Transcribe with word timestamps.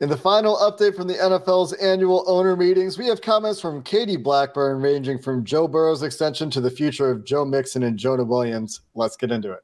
In 0.00 0.08
the 0.08 0.16
final 0.16 0.56
update 0.56 0.96
from 0.96 1.06
the 1.06 1.14
NFL's 1.14 1.74
annual 1.74 2.24
owner 2.26 2.56
meetings, 2.56 2.98
we 2.98 3.06
have 3.06 3.20
comments 3.20 3.60
from 3.60 3.82
Katie 3.84 4.16
Blackburn 4.16 4.82
ranging 4.82 5.18
from 5.18 5.44
Joe 5.44 5.68
Burrow's 5.68 6.02
extension 6.02 6.50
to 6.50 6.60
the 6.60 6.70
future 6.70 7.10
of 7.10 7.24
Joe 7.24 7.44
Mixon 7.44 7.84
and 7.84 7.96
Jonah 7.96 8.24
Williams. 8.24 8.80
Let's 8.96 9.16
get 9.16 9.30
into 9.30 9.52
it. 9.52 9.62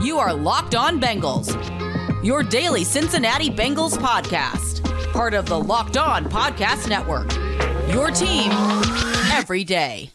You 0.00 0.18
are 0.18 0.32
Locked 0.32 0.76
On 0.76 1.00
Bengals, 1.00 1.54
your 2.24 2.44
daily 2.44 2.84
Cincinnati 2.84 3.50
Bengals 3.50 3.98
podcast, 3.98 4.84
part 5.12 5.34
of 5.34 5.46
the 5.46 5.58
Locked 5.58 5.96
On 5.96 6.24
Podcast 6.26 6.88
Network. 6.88 7.32
Your 7.92 8.12
team 8.12 8.52
every 9.32 9.64
day. 9.64 10.12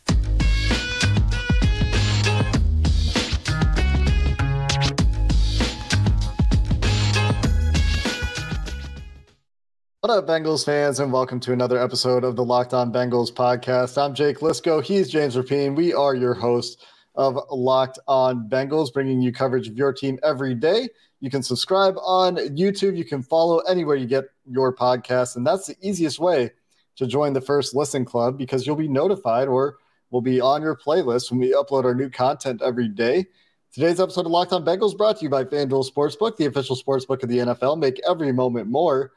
What 10.05 10.17
up, 10.17 10.27
Bengals 10.27 10.65
fans, 10.65 10.99
and 10.99 11.13
welcome 11.13 11.39
to 11.39 11.53
another 11.53 11.81
episode 11.81 12.25
of 12.25 12.35
the 12.35 12.43
Locked 12.43 12.73
On 12.73 12.91
Bengals 12.91 13.31
podcast. 13.31 13.97
I'm 13.97 14.13
Jake 14.13 14.39
Liscow. 14.39 14.83
He's 14.83 15.09
James 15.09 15.37
Rapien. 15.37 15.77
We 15.77 15.93
are 15.93 16.13
your 16.13 16.33
hosts 16.33 16.85
of 17.15 17.39
Locked 17.49 17.99
On 18.05 18.49
Bengals, 18.49 18.91
bringing 18.91 19.21
you 19.21 19.31
coverage 19.31 19.69
of 19.69 19.77
your 19.77 19.93
team 19.93 20.19
every 20.21 20.55
day. 20.55 20.89
You 21.21 21.29
can 21.29 21.41
subscribe 21.41 21.95
on 22.03 22.35
YouTube. 22.35 22.97
You 22.97 23.05
can 23.05 23.23
follow 23.23 23.59
anywhere 23.59 23.95
you 23.95 24.05
get 24.05 24.25
your 24.45 24.75
podcast, 24.75 25.37
and 25.37 25.47
that's 25.47 25.67
the 25.67 25.77
easiest 25.79 26.19
way 26.19 26.51
to 26.97 27.07
join 27.07 27.31
the 27.31 27.39
first 27.39 27.73
listen 27.73 28.03
club 28.03 28.37
because 28.37 28.67
you'll 28.67 28.75
be 28.75 28.89
notified 28.89 29.47
or 29.47 29.77
will 30.11 30.19
be 30.19 30.41
on 30.41 30.61
your 30.61 30.75
playlist 30.75 31.31
when 31.31 31.39
we 31.39 31.53
upload 31.53 31.85
our 31.85 31.95
new 31.95 32.09
content 32.09 32.61
every 32.61 32.89
day. 32.89 33.25
Today's 33.71 34.01
episode 34.01 34.25
of 34.25 34.33
Locked 34.33 34.51
On 34.51 34.65
Bengals 34.65 34.97
brought 34.97 35.19
to 35.19 35.23
you 35.23 35.29
by 35.29 35.45
FanDuel 35.45 35.89
Sportsbook, 35.89 36.35
the 36.35 36.47
official 36.47 36.75
sportsbook 36.75 37.23
of 37.23 37.29
the 37.29 37.37
NFL. 37.37 37.79
Make 37.79 38.01
every 38.05 38.33
moment 38.33 38.67
more. 38.67 39.13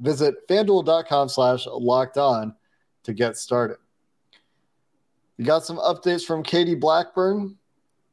Visit 0.00 0.48
fanduel.com 0.48 1.28
slash 1.28 1.66
locked 1.66 2.16
on 2.16 2.54
to 3.04 3.12
get 3.12 3.36
started. 3.36 3.76
We 5.38 5.44
got 5.44 5.64
some 5.64 5.78
updates 5.78 6.24
from 6.24 6.42
Katie 6.42 6.74
Blackburn, 6.74 7.56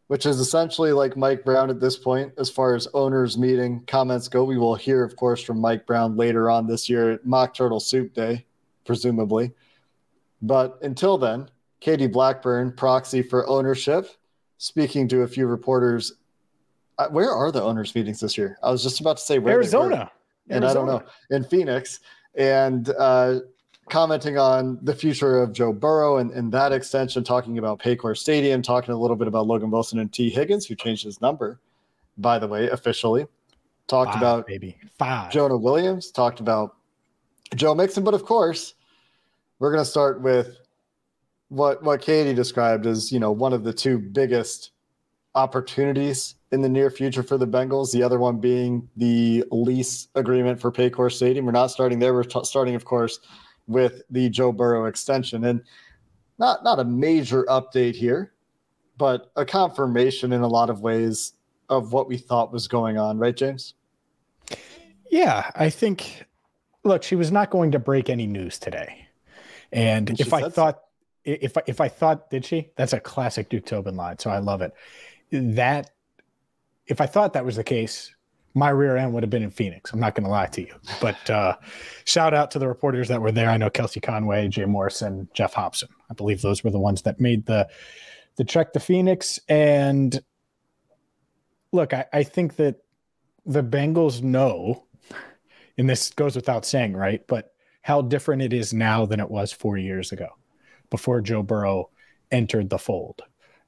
which 0.08 0.26
is 0.26 0.40
essentially 0.40 0.92
like 0.92 1.18
Mike 1.18 1.44
Brown 1.44 1.70
at 1.70 1.80
this 1.80 1.98
point 1.98 2.34
as 2.38 2.50
far 2.50 2.76
as 2.76 2.88
owners 2.94 3.38
meeting 3.38 3.84
comments 3.88 4.28
go. 4.28 4.44
We 4.44 4.58
will 4.58 4.76
hear, 4.76 5.04
of 5.04 5.16
course, 5.16 5.42
from 5.42 5.60
Mike 5.60 5.86
Brown 5.86 6.16
later 6.16 6.50
on 6.50 6.68
this 6.68 6.90
year 6.90 7.12
at 7.12 7.26
Mock 7.26 7.54
Turtle 7.54 7.80
Soup 7.80 8.14
Day, 8.14 8.46
presumably. 8.86 9.52
But 10.42 10.80
until 10.82 11.18
then, 11.18 11.50
Katie 11.80 12.08
Blackburn, 12.08 12.72
proxy 12.72 13.22
for 13.22 13.48
ownership, 13.48 14.10
speaking 14.58 15.08
to 15.10 15.22
a 15.22 15.28
few 15.28 15.48
reporters. 15.48 16.14
Uh, 16.98 17.10
where 17.10 17.32
are 17.32 17.52
the 17.52 17.62
owners' 17.62 17.94
meetings 17.94 18.20
this 18.20 18.38
year? 18.38 18.58
I 18.64 18.72
was 18.72 18.84
just 18.84 19.00
about 19.00 19.18
to 19.18 19.24
say 19.24 19.40
where 19.40 19.56
Arizona 19.56 20.12
and 20.50 20.66
I 20.66 20.74
don't 20.74 20.88
know 20.88 21.04
in 21.30 21.44
Phoenix, 21.44 22.00
and 22.36 22.90
uh, 22.98 23.40
commenting 23.90 24.38
on 24.38 24.80
the 24.82 24.94
future 24.94 25.40
of 25.40 25.54
Joe 25.54 25.74
Burrow 25.74 26.18
and, 26.18 26.32
and 26.32 26.52
that 26.52 26.72
extension, 26.72 27.24
talking 27.24 27.58
about 27.58 27.80
Paycor 27.80 28.18
Stadium, 28.18 28.62
talking 28.62 28.94
a 28.94 28.98
little 28.98 29.16
bit 29.16 29.28
about 29.28 29.48
Logan 29.48 29.72
Wilson 29.72 30.00
and 30.00 30.12
Tee 30.12 30.30
Higgins, 30.30 30.66
who 30.66 30.76
changed 30.76 31.04
his 31.04 31.22
number, 31.22 31.60
by 32.18 32.40
the 32.40 32.48
way, 32.48 32.70
officially. 32.70 33.26
Talked 33.88 34.14
Five, 34.14 34.22
about 34.22 34.46
maybe 34.50 34.78
five. 35.00 35.32
Jonah 35.32 35.58
Williams, 35.58 36.12
talked 36.12 36.42
about 36.42 36.76
Joe 37.56 37.74
Mixon, 37.74 38.04
but 38.04 38.14
of 38.14 38.26
course, 38.26 38.74
we're 39.60 39.72
going 39.72 39.84
to 39.84 39.90
start 39.90 40.22
with 40.22 40.58
what 41.50 41.82
what 41.82 42.02
Katie 42.02 42.34
described 42.34 42.86
as 42.86 43.12
you 43.12 43.20
know 43.20 43.32
one 43.32 43.54
of 43.54 43.64
the 43.64 43.72
two 43.72 43.98
biggest 43.98 44.72
opportunities 45.36 46.36
in 46.52 46.62
the 46.62 46.70
near 46.70 46.90
future 46.90 47.24
for 47.24 47.38
the 47.38 47.48
Bengals. 47.48 47.92
The 47.92 48.04
other 48.04 48.20
one 48.20 48.40
being 48.40 48.88
the 48.96 49.44
lease 49.52 50.08
agreement 50.16 50.60
for 50.60 50.72
Paycor 50.72 51.12
Stadium. 51.12 51.46
We're 51.46 51.52
not 51.52 51.68
starting 51.68 52.00
there. 52.00 52.14
We're 52.14 52.24
t- 52.24 52.44
starting, 52.44 52.76
of 52.76 52.86
course, 52.86 53.20
with 53.68 54.04
the 54.10 54.30
Joe 54.30 54.52
Burrow 54.52 54.86
extension, 54.86 55.46
and 55.46 55.62
not 56.40 56.64
not 56.64 56.80
a 56.80 56.86
major 56.86 57.44
update 57.46 57.96
here, 57.96 58.34
but 58.98 59.32
a 59.36 59.46
confirmation 59.46 60.32
in 60.32 60.42
a 60.42 60.48
lot 60.48 60.70
of 60.70 60.82
ways 60.82 61.34
of 61.70 61.92
what 61.92 62.08
we 62.08 62.18
thought 62.18 62.54
was 62.54 62.68
going 62.68 62.98
on. 62.98 63.18
Right, 63.18 63.36
James? 63.36 63.74
Yeah, 65.10 65.52
I 65.56 65.70
think. 65.70 66.26
Look, 66.84 67.04
she 67.04 67.16
was 67.16 67.32
not 67.32 67.50
going 67.50 67.72
to 67.72 67.80
break 67.80 68.10
any 68.10 68.28
news 68.28 68.58
today, 68.58 69.08
and, 69.74 70.10
And 70.10 70.20
if 70.22 70.32
I 70.32 70.44
said 70.44 70.54
so. 70.54 70.56
thought, 70.56 70.84
if 71.26 71.58
I, 71.58 71.62
if 71.68 71.82
I 71.82 71.90
thought, 71.90 72.30
did 72.30 72.46
she? 72.46 72.70
That's 72.78 72.94
a 72.94 73.00
classic 73.02 73.50
Duke 73.50 73.66
Tobin 73.66 73.98
line, 73.98 74.20
so 74.20 74.30
I 74.30 74.38
love 74.38 74.62
it. 74.62 74.74
That 75.32 75.90
if 76.88 77.02
I 77.02 77.06
thought 77.06 77.34
that 77.34 77.46
was 77.46 77.56
the 77.56 77.64
case, 77.64 78.14
my 78.54 78.70
rear 78.70 78.98
end 78.98 79.14
would 79.14 79.24
have 79.24 79.30
been 79.30 79.44
in 79.44 79.52
Phoenix. 79.52 79.94
I'm 79.94 80.00
not 80.00 80.16
going 80.16 80.24
to 80.24 80.32
lie 80.32 80.48
to 80.48 80.62
you, 80.62 80.74
but 81.00 81.30
uh, 81.30 81.56
shout 82.06 82.34
out 82.34 82.50
to 82.52 82.60
the 82.60 82.68
reporters 82.68 83.08
that 83.10 83.22
were 83.22 83.32
there. 83.32 83.50
I 83.50 83.58
know 83.58 83.70
Kelsey 83.70 84.00
Conway, 84.00 84.48
Jay 84.48 84.66
Morrison, 84.66 85.28
Geoff 85.34 85.54
Hobson. 85.54 85.90
I 86.10 86.14
believe 86.16 86.42
those 86.42 86.64
were 86.64 86.72
the 86.72 86.80
ones 86.80 87.04
that 87.04 87.20
made 87.20 87.46
the 87.46 87.68
the 88.38 88.44
trek 88.44 88.74
to 88.74 88.80
Phoenix. 88.80 89.40
And 89.48 90.20
look, 91.72 91.94
I, 91.94 92.06
I 92.14 92.24
think 92.24 92.56
that 92.56 92.78
the 93.46 93.64
Bengals 93.64 94.22
know, 94.22 94.86
and 95.78 95.90
this 95.90 96.12
goes 96.12 96.36
without 96.36 96.66
saying, 96.66 96.94
right? 96.94 97.26
But 97.28 97.54
how 97.82 98.02
different 98.02 98.42
it 98.42 98.54
is 98.54 98.74
now 98.74 99.06
than 99.06 99.20
it 99.20 99.30
was 99.30 99.52
four 99.52 99.78
years 99.78 100.12
ago, 100.12 100.30
before 100.90 101.22
Joe 101.22 101.44
Burrow 101.44 101.90
entered 102.32 102.70
the 102.70 102.78
fold, 102.80 103.22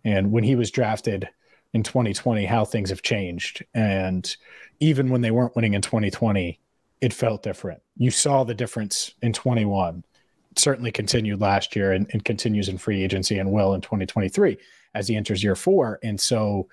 and 0.04 0.32
when 0.32 0.44
he 0.44 0.56
was 0.56 0.72
drafted 0.72 1.30
in 1.74 1.84
2020 1.84 2.46
how 2.46 2.66
things 2.66 2.90
have 2.90 3.02
changed. 3.02 3.64
And 3.74 4.36
even 4.80 5.10
when 5.10 5.22
they 5.22 5.32
weren't 5.32 5.56
winning 5.56 5.74
in 5.74 5.82
2020 5.82 6.60
it 7.02 7.14
felt 7.14 7.44
different. 7.44 7.82
You 7.96 8.12
saw 8.12 8.44
the 8.44 8.54
difference 8.54 9.14
in 9.22 9.34
21 9.34 10.04
it 10.52 10.60
certainly 10.60 10.92
continued 10.92 11.40
last 11.40 11.76
year 11.76 11.92
and, 11.94 12.10
and 12.12 12.26
continues 12.26 12.70
in 12.70 12.78
free 12.78 13.04
agency 13.04 13.38
and 13.38 13.52
will 13.52 13.74
in 13.74 13.82
2023 13.82 14.58
as 14.96 15.08
he 15.08 15.16
enters 15.16 15.44
year 15.44 15.56
four. 15.56 16.00
And 16.02 16.20
so 16.20 16.68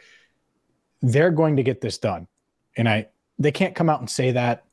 they're 1.03 1.31
going 1.31 1.56
to 1.56 1.62
get 1.62 1.81
this 1.81 1.99
done. 1.99 2.27
And 2.77 2.89
i 2.89 3.09
they 3.39 3.53
can't 3.53 3.75
come 3.75 3.91
out 3.91 4.01
and 4.01 4.09
say 4.09 4.33
that 4.33 4.65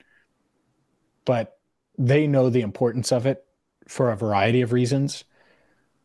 but 1.26 1.58
they 1.98 2.28
know 2.28 2.50
the 2.50 2.62
importance 2.62 3.12
of 3.12 3.26
it 3.26 3.46
for 3.88 4.12
a 4.12 4.18
variety 4.18 4.62
of 4.62 4.72
reasons. 4.74 5.24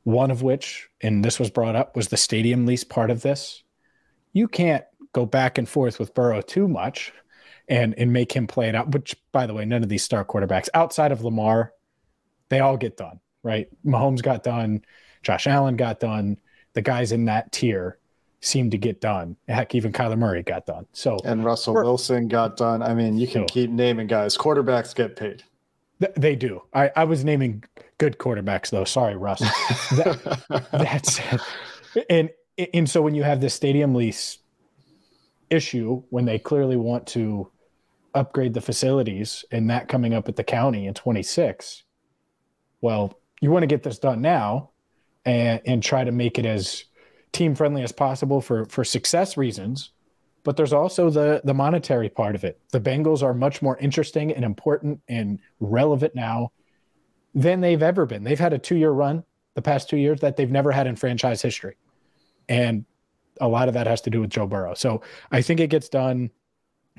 One 0.05 0.31
of 0.31 0.43
which 0.43 0.89
and 1.01 1.25
this 1.25 1.39
was 1.39 1.51
brought 1.51 1.77
up 1.77 1.97
was 1.97 2.09
the 2.09 2.17
stadium 2.17 2.67
lease 2.67 2.84
part 2.84 3.11
of 3.11 3.23
this 3.23 3.62
you 4.38 4.49
can't 4.49 4.84
go 5.12 5.26
back 5.26 5.59
and 5.59 5.69
forth 5.69 5.99
with 5.99 6.15
Burrow 6.15 6.41
too 6.41 6.69
much 6.69 7.12
and 7.69 7.94
and 7.99 8.12
make 8.12 8.32
him 8.32 8.47
play 8.47 8.69
it 8.69 8.75
out. 8.75 8.93
Which, 8.93 9.16
by 9.32 9.47
the 9.47 9.54
way, 9.54 9.65
none 9.65 9.82
of 9.82 9.88
these 9.88 10.04
star 10.04 10.25
quarterbacks 10.25 10.69
outside 10.75 11.12
of 11.12 11.22
Lamar, 11.22 11.72
they 12.48 12.60
all 12.60 12.77
get 12.77 12.97
done, 12.97 13.21
right? 13.43 13.69
Mahomes 13.84 14.22
got 14.22 14.43
done, 14.43 14.82
Josh 15.22 15.47
Allen 15.47 15.77
got 15.77 16.00
done. 16.00 16.38
The 16.75 16.82
guys 16.82 17.12
in 17.12 17.25
that 17.27 17.50
tier 17.53 17.98
seem 18.41 18.71
to 18.71 18.78
get 18.78 19.00
done. 19.00 19.37
Heck, 19.48 19.75
even 19.75 19.91
Kyler 19.93 20.16
Murray 20.16 20.44
got 20.44 20.65
done. 20.65 20.87
So 20.93 21.19
And 21.25 21.44
Russell 21.44 21.75
Wilson 21.75 22.28
got 22.28 22.56
done. 22.56 22.82
I 22.82 22.94
mean, 22.94 23.16
you 23.19 23.27
can 23.27 23.41
No. 23.43 23.47
keep 23.48 23.69
naming 23.71 24.06
guys. 24.06 24.37
Quarterbacks 24.37 24.94
get 24.94 25.16
paid. 25.16 25.43
th- 26.00 26.12
they 26.16 26.37
do. 26.37 26.62
I, 26.72 26.91
I 26.94 27.03
was 27.04 27.25
naming 27.25 27.65
good 27.98 28.19
quarterbacks 28.19 28.71
though. 28.71 28.84
Sorry, 28.84 29.16
Russ. 29.16 29.41
That- 29.97 30.66
That's 30.71 31.21
and 32.09 32.30
and 32.75 32.89
so 32.89 33.03
when 33.03 33.15
you 33.15 33.22
have 33.22 33.41
this 33.41 33.55
stadium 33.55 33.95
lease 33.95 34.39
issue, 35.51 36.03
when 36.10 36.25
they 36.25 36.39
clearly 36.39 36.77
want 36.77 37.07
to 37.09 37.51
upgrade 38.15 38.55
the 38.55 38.60
facilities, 38.60 39.45
and 39.51 39.71
that 39.71 39.89
coming 39.89 40.15
up 40.15 40.28
at 40.28 40.37
the 40.37 40.45
county 40.45 40.87
in 40.87 40.95
26, 40.95 41.84
well, 42.81 43.19
you 43.41 43.51
want 43.51 43.63
to 43.63 43.69
get 43.69 43.83
this 43.83 43.99
done 43.99 44.21
now, 44.21 44.71
and 45.25 45.60
and 45.66 45.83
try 45.83 46.05
to 46.05 46.13
make 46.13 46.39
it 46.39 46.47
as 46.47 46.84
team 47.33 47.55
friendly 47.55 47.83
as 47.83 47.93
possible 47.93 48.41
for 48.41 48.65
for 48.66 48.84
success 48.84 49.37
reasons. 49.37 49.91
But 50.45 50.57
there's 50.57 50.72
also 50.72 51.11
the 51.11 51.41
the 51.45 51.54
monetary 51.54 52.09
part 52.09 52.34
of 52.34 52.45
it. 52.45 52.61
The 52.72 52.81
Bengals 52.81 53.22
are 53.22 53.34
much 53.34 53.63
more 53.63 53.77
interesting 53.78 54.33
and 54.33 54.45
important 54.45 55.01
and 55.09 55.39
relevant 55.61 56.15
now 56.15 56.53
than 57.34 57.61
they've 57.61 57.83
ever 57.83 58.07
been. 58.07 58.25
They've 58.25 58.39
had 58.39 58.53
a 58.53 58.59
two 58.59 58.77
year 58.77 58.91
run 58.91 59.25
the 59.54 59.63
past 59.63 59.89
two 59.89 59.97
years 59.97 60.21
that 60.21 60.37
they've 60.37 60.51
never 60.51 60.72
had 60.72 60.87
in 60.87 60.97
franchise 60.97 61.43
history. 61.43 61.77
And 62.48 62.84
a 63.41 63.48
lot 63.48 63.68
of 63.68 63.74
that 63.74 63.86
has 63.86 64.00
to 64.03 64.10
do 64.10 64.21
with 64.21 64.30
Joe 64.30 64.47
Burrow. 64.47 64.74
So 64.74 65.03
I 65.30 65.42
think 65.42 65.60
it 65.60 65.68
gets 65.68 65.89
done. 65.89 66.30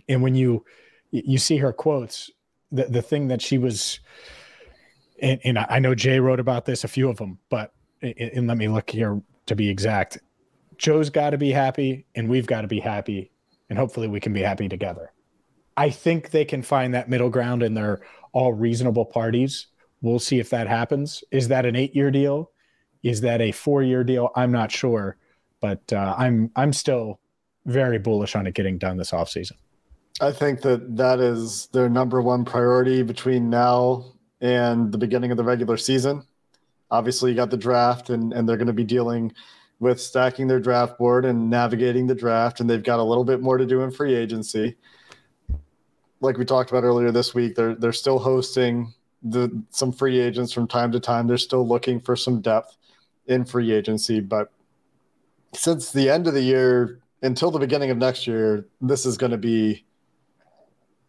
And 0.07 0.22
when 0.22 0.36
you 0.36 0.63
you 1.12 1.38
see 1.38 1.57
her 1.57 1.74
quotes, 1.74 2.30
the, 2.72 2.86
the 2.86 3.01
thing 3.01 3.30
that 3.30 3.42
she 3.42 3.57
was, 3.57 4.00
and, 5.22 5.40
and 5.44 5.57
I 5.57 5.80
know 5.80 5.96
Jay 5.96 6.19
wrote 6.19 6.40
about 6.40 6.66
this, 6.66 6.84
a 6.84 6.88
few 6.88 7.10
of 7.10 7.18
them, 7.18 7.40
but 7.50 7.74
and 8.01 8.48
let 8.48 8.57
me 8.57 8.68
look 8.68 8.90
here 8.90 9.22
to 9.48 9.56
be 9.56 9.69
exact. 9.69 10.19
Joe's 10.78 11.10
got 11.10 11.31
to 11.31 11.38
be 11.38 11.52
happy, 11.52 12.06
and 12.16 12.30
we've 12.30 12.48
got 12.48 12.62
to 12.62 12.68
be 12.68 12.80
happy, 12.80 13.31
and 13.69 13.78
hopefully 13.78 14.07
we 14.07 14.19
can 14.19 14.31
be 14.31 14.42
happy 14.42 14.69
together. 14.69 15.12
I 15.75 15.90
think 15.90 16.30
they 16.30 16.45
can 16.45 16.62
find 16.62 16.94
that 16.94 17.10
middle 17.10 17.30
ground, 17.30 17.63
and 17.63 17.75
they're 17.75 18.00
all 18.31 18.54
reasonable 18.54 19.06
parties. 19.06 19.68
We'll 20.02 20.19
see 20.19 20.40
if 20.40 20.50
that 20.52 20.68
happens. 20.68 21.24
Is 21.31 21.50
that 21.50 21.66
an 21.66 21.75
eight-year 21.75 22.12
deal? 22.12 22.52
Is 23.04 23.19
that 23.22 23.42
a 23.42 23.52
four-year 23.52 24.04
deal? 24.04 24.30
I'm 24.36 24.52
not 24.52 24.72
sure, 24.72 25.18
but 25.62 25.82
uh, 25.94 26.16
I'm 26.18 26.52
I'm 26.56 26.74
still 26.74 27.20
very 27.66 28.00
bullish 28.00 28.36
on 28.36 28.48
it 28.48 28.54
getting 28.54 28.78
done 28.78 28.98
this 28.98 29.12
offseason. 29.12 29.54
I 30.22 30.32
think 30.32 30.62
that 30.62 30.98
that 30.98 31.20
is 31.20 31.68
their 31.68 31.90
number 31.90 32.22
one 32.22 32.44
priority 32.44 33.04
between 33.04 33.50
now 33.50 34.14
and 34.42 34.92
the 34.92 34.98
beginning 34.98 35.32
of 35.32 35.38
the 35.38 35.44
regular 35.44 35.78
season. 35.78 36.24
Obviously, 36.92 37.32
you 37.32 37.38
got 37.38 37.52
the 37.52 37.58
draft, 37.58 38.10
and, 38.10 38.34
and 38.34 38.48
they're 38.48 38.58
going 38.58 38.68
to 38.68 38.74
be 38.74 38.84
dealing 38.84 39.32
with 39.80 40.02
stacking 40.02 40.48
their 40.48 40.60
draft 40.60 40.98
board 40.98 41.24
and 41.24 41.50
navigating 41.50 42.08
the 42.08 42.16
draft, 42.16 42.60
and 42.60 42.70
they've 42.70 42.84
got 42.84 43.00
a 43.00 43.04
little 43.04 43.24
bit 43.24 43.42
more 43.42 43.58
to 43.58 43.66
do 43.66 43.82
in 43.82 43.92
free 43.92 44.14
agency. 44.14 44.76
Like 46.20 46.38
we 46.38 46.44
talked 46.44 46.70
about 46.70 46.84
earlier 46.84 47.12
this 47.12 47.34
week, 47.34 47.56
they're 47.56 47.76
they're 47.76 47.94
still 47.94 48.20
hosting 48.20 48.94
the 49.24 49.64
some 49.70 49.94
free 49.94 50.20
agents 50.20 50.52
from 50.52 50.68
time 50.68 50.92
to 50.92 51.00
time. 51.00 51.28
They're 51.28 51.38
still 51.38 51.66
looking 51.66 52.02
for 52.02 52.18
some 52.18 52.42
depth 52.42 52.76
in 53.28 53.46
free 53.46 53.72
agency, 53.72 54.20
but 54.20 54.52
since 55.54 55.92
the 55.92 56.10
end 56.10 56.28
of 56.28 56.34
the 56.34 56.42
year 56.42 57.00
until 57.22 57.51
the 57.51 57.60
beginning 57.60 57.92
of 57.92 57.98
next 57.98 58.28
year, 58.28 58.68
this 58.81 59.06
is 59.06 59.18
going 59.18 59.31
to 59.31 59.38
be 59.38 59.86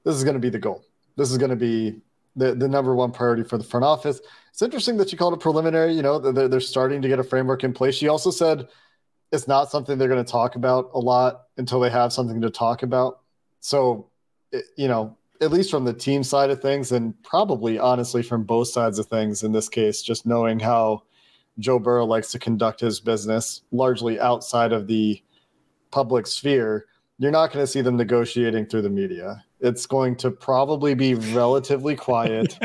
this 0.05 0.17
is 0.17 0.25
going 0.25 0.35
to 0.35 0.41
be 0.41 0.49
the 0.49 0.59
goal. 0.59 0.85
This 1.17 1.31
is 1.31 1.39
going 1.39 1.51
to 1.51 1.57
be 1.57 2.01
the, 2.37 2.55
the 2.55 2.69
number 2.69 2.95
one 2.95 3.13
priority 3.13 3.43
for 3.43 3.59
the 3.59 3.65
front 3.65 3.85
office. 3.85 4.21
It's 4.51 4.63
interesting 4.63 4.97
that 4.97 5.13
you 5.13 5.19
called 5.19 5.35
it 5.35 5.41
preliminary. 5.41 5.93
You 5.93 6.03
know, 6.03 6.19
they're, 6.19 6.49
they're 6.49 6.61
starting 6.61 7.03
to 7.03 7.09
get 7.09 7.19
a 7.19 7.25
framework 7.25 7.65
in 7.65 7.73
place. 7.73 7.97
She 7.97 8.09
also 8.09 8.31
said 8.31 8.69
it's 9.31 9.47
not 9.47 9.71
something 9.71 9.99
they're 9.99 10.09
going 10.09 10.25
to 10.25 10.31
talk 10.31 10.57
about 10.57 10.91
a 10.95 10.99
lot 10.99 11.43
until 11.57 11.81
they 11.81 11.91
have 11.91 12.13
something 12.13 12.41
to 12.41 12.51
talk 12.51 12.83
about. 12.83 13.21
So, 13.61 14.09
it, 14.53 14.65
you 14.77 14.89
know, 14.89 15.17
at 15.41 15.53
least 15.53 15.71
from 15.71 15.85
the 15.85 15.93
team 15.93 16.23
side 16.23 16.51
of 16.51 16.61
things, 16.61 16.93
and 16.93 17.15
probably 17.23 17.79
honestly 17.79 18.23
from 18.23 18.45
both 18.45 18.69
sides 18.69 18.99
of 18.99 19.07
things 19.07 19.43
in 19.43 19.53
this 19.53 19.69
case, 19.69 20.03
just 20.03 20.27
knowing 20.27 20.61
how 20.61 21.03
Joe 21.61 21.79
Burrow 21.79 22.05
likes 22.05 22.33
to 22.33 22.39
conduct 22.39 22.81
his 22.81 22.99
business 22.99 23.63
largely 23.71 24.19
outside 24.19 24.73
of 24.73 24.87
the 24.87 25.23
public 25.91 26.27
sphere, 26.27 26.87
you're 27.19 27.31
not 27.31 27.53
going 27.53 27.63
to 27.63 27.67
see 27.71 27.83
them 27.83 27.97
negotiating 27.97 28.67
through 28.67 28.83
the 28.83 28.91
media 28.91 29.45
it's 29.61 29.87
going 29.87 30.17
to 30.17 30.31
probably 30.31 30.95
be 30.95 31.15
relatively 31.15 31.95
quiet 31.95 32.59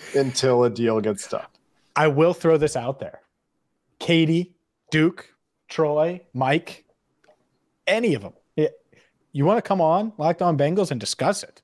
until 0.14 0.64
a 0.64 0.70
deal 0.70 1.00
gets 1.00 1.28
done. 1.28 1.46
I 1.94 2.08
will 2.08 2.34
throw 2.34 2.56
this 2.56 2.76
out 2.76 3.00
there. 3.00 3.20
Katie, 3.98 4.54
Duke, 4.90 5.28
Troy, 5.68 6.20
Mike, 6.32 6.84
any 7.86 8.14
of 8.14 8.22
them. 8.22 8.34
you 9.32 9.44
want 9.44 9.58
to 9.58 9.62
come 9.62 9.80
on 9.80 10.12
Locked 10.18 10.42
On 10.42 10.56
Bengals 10.56 10.90
and 10.90 11.00
discuss 11.00 11.42
it? 11.42 11.62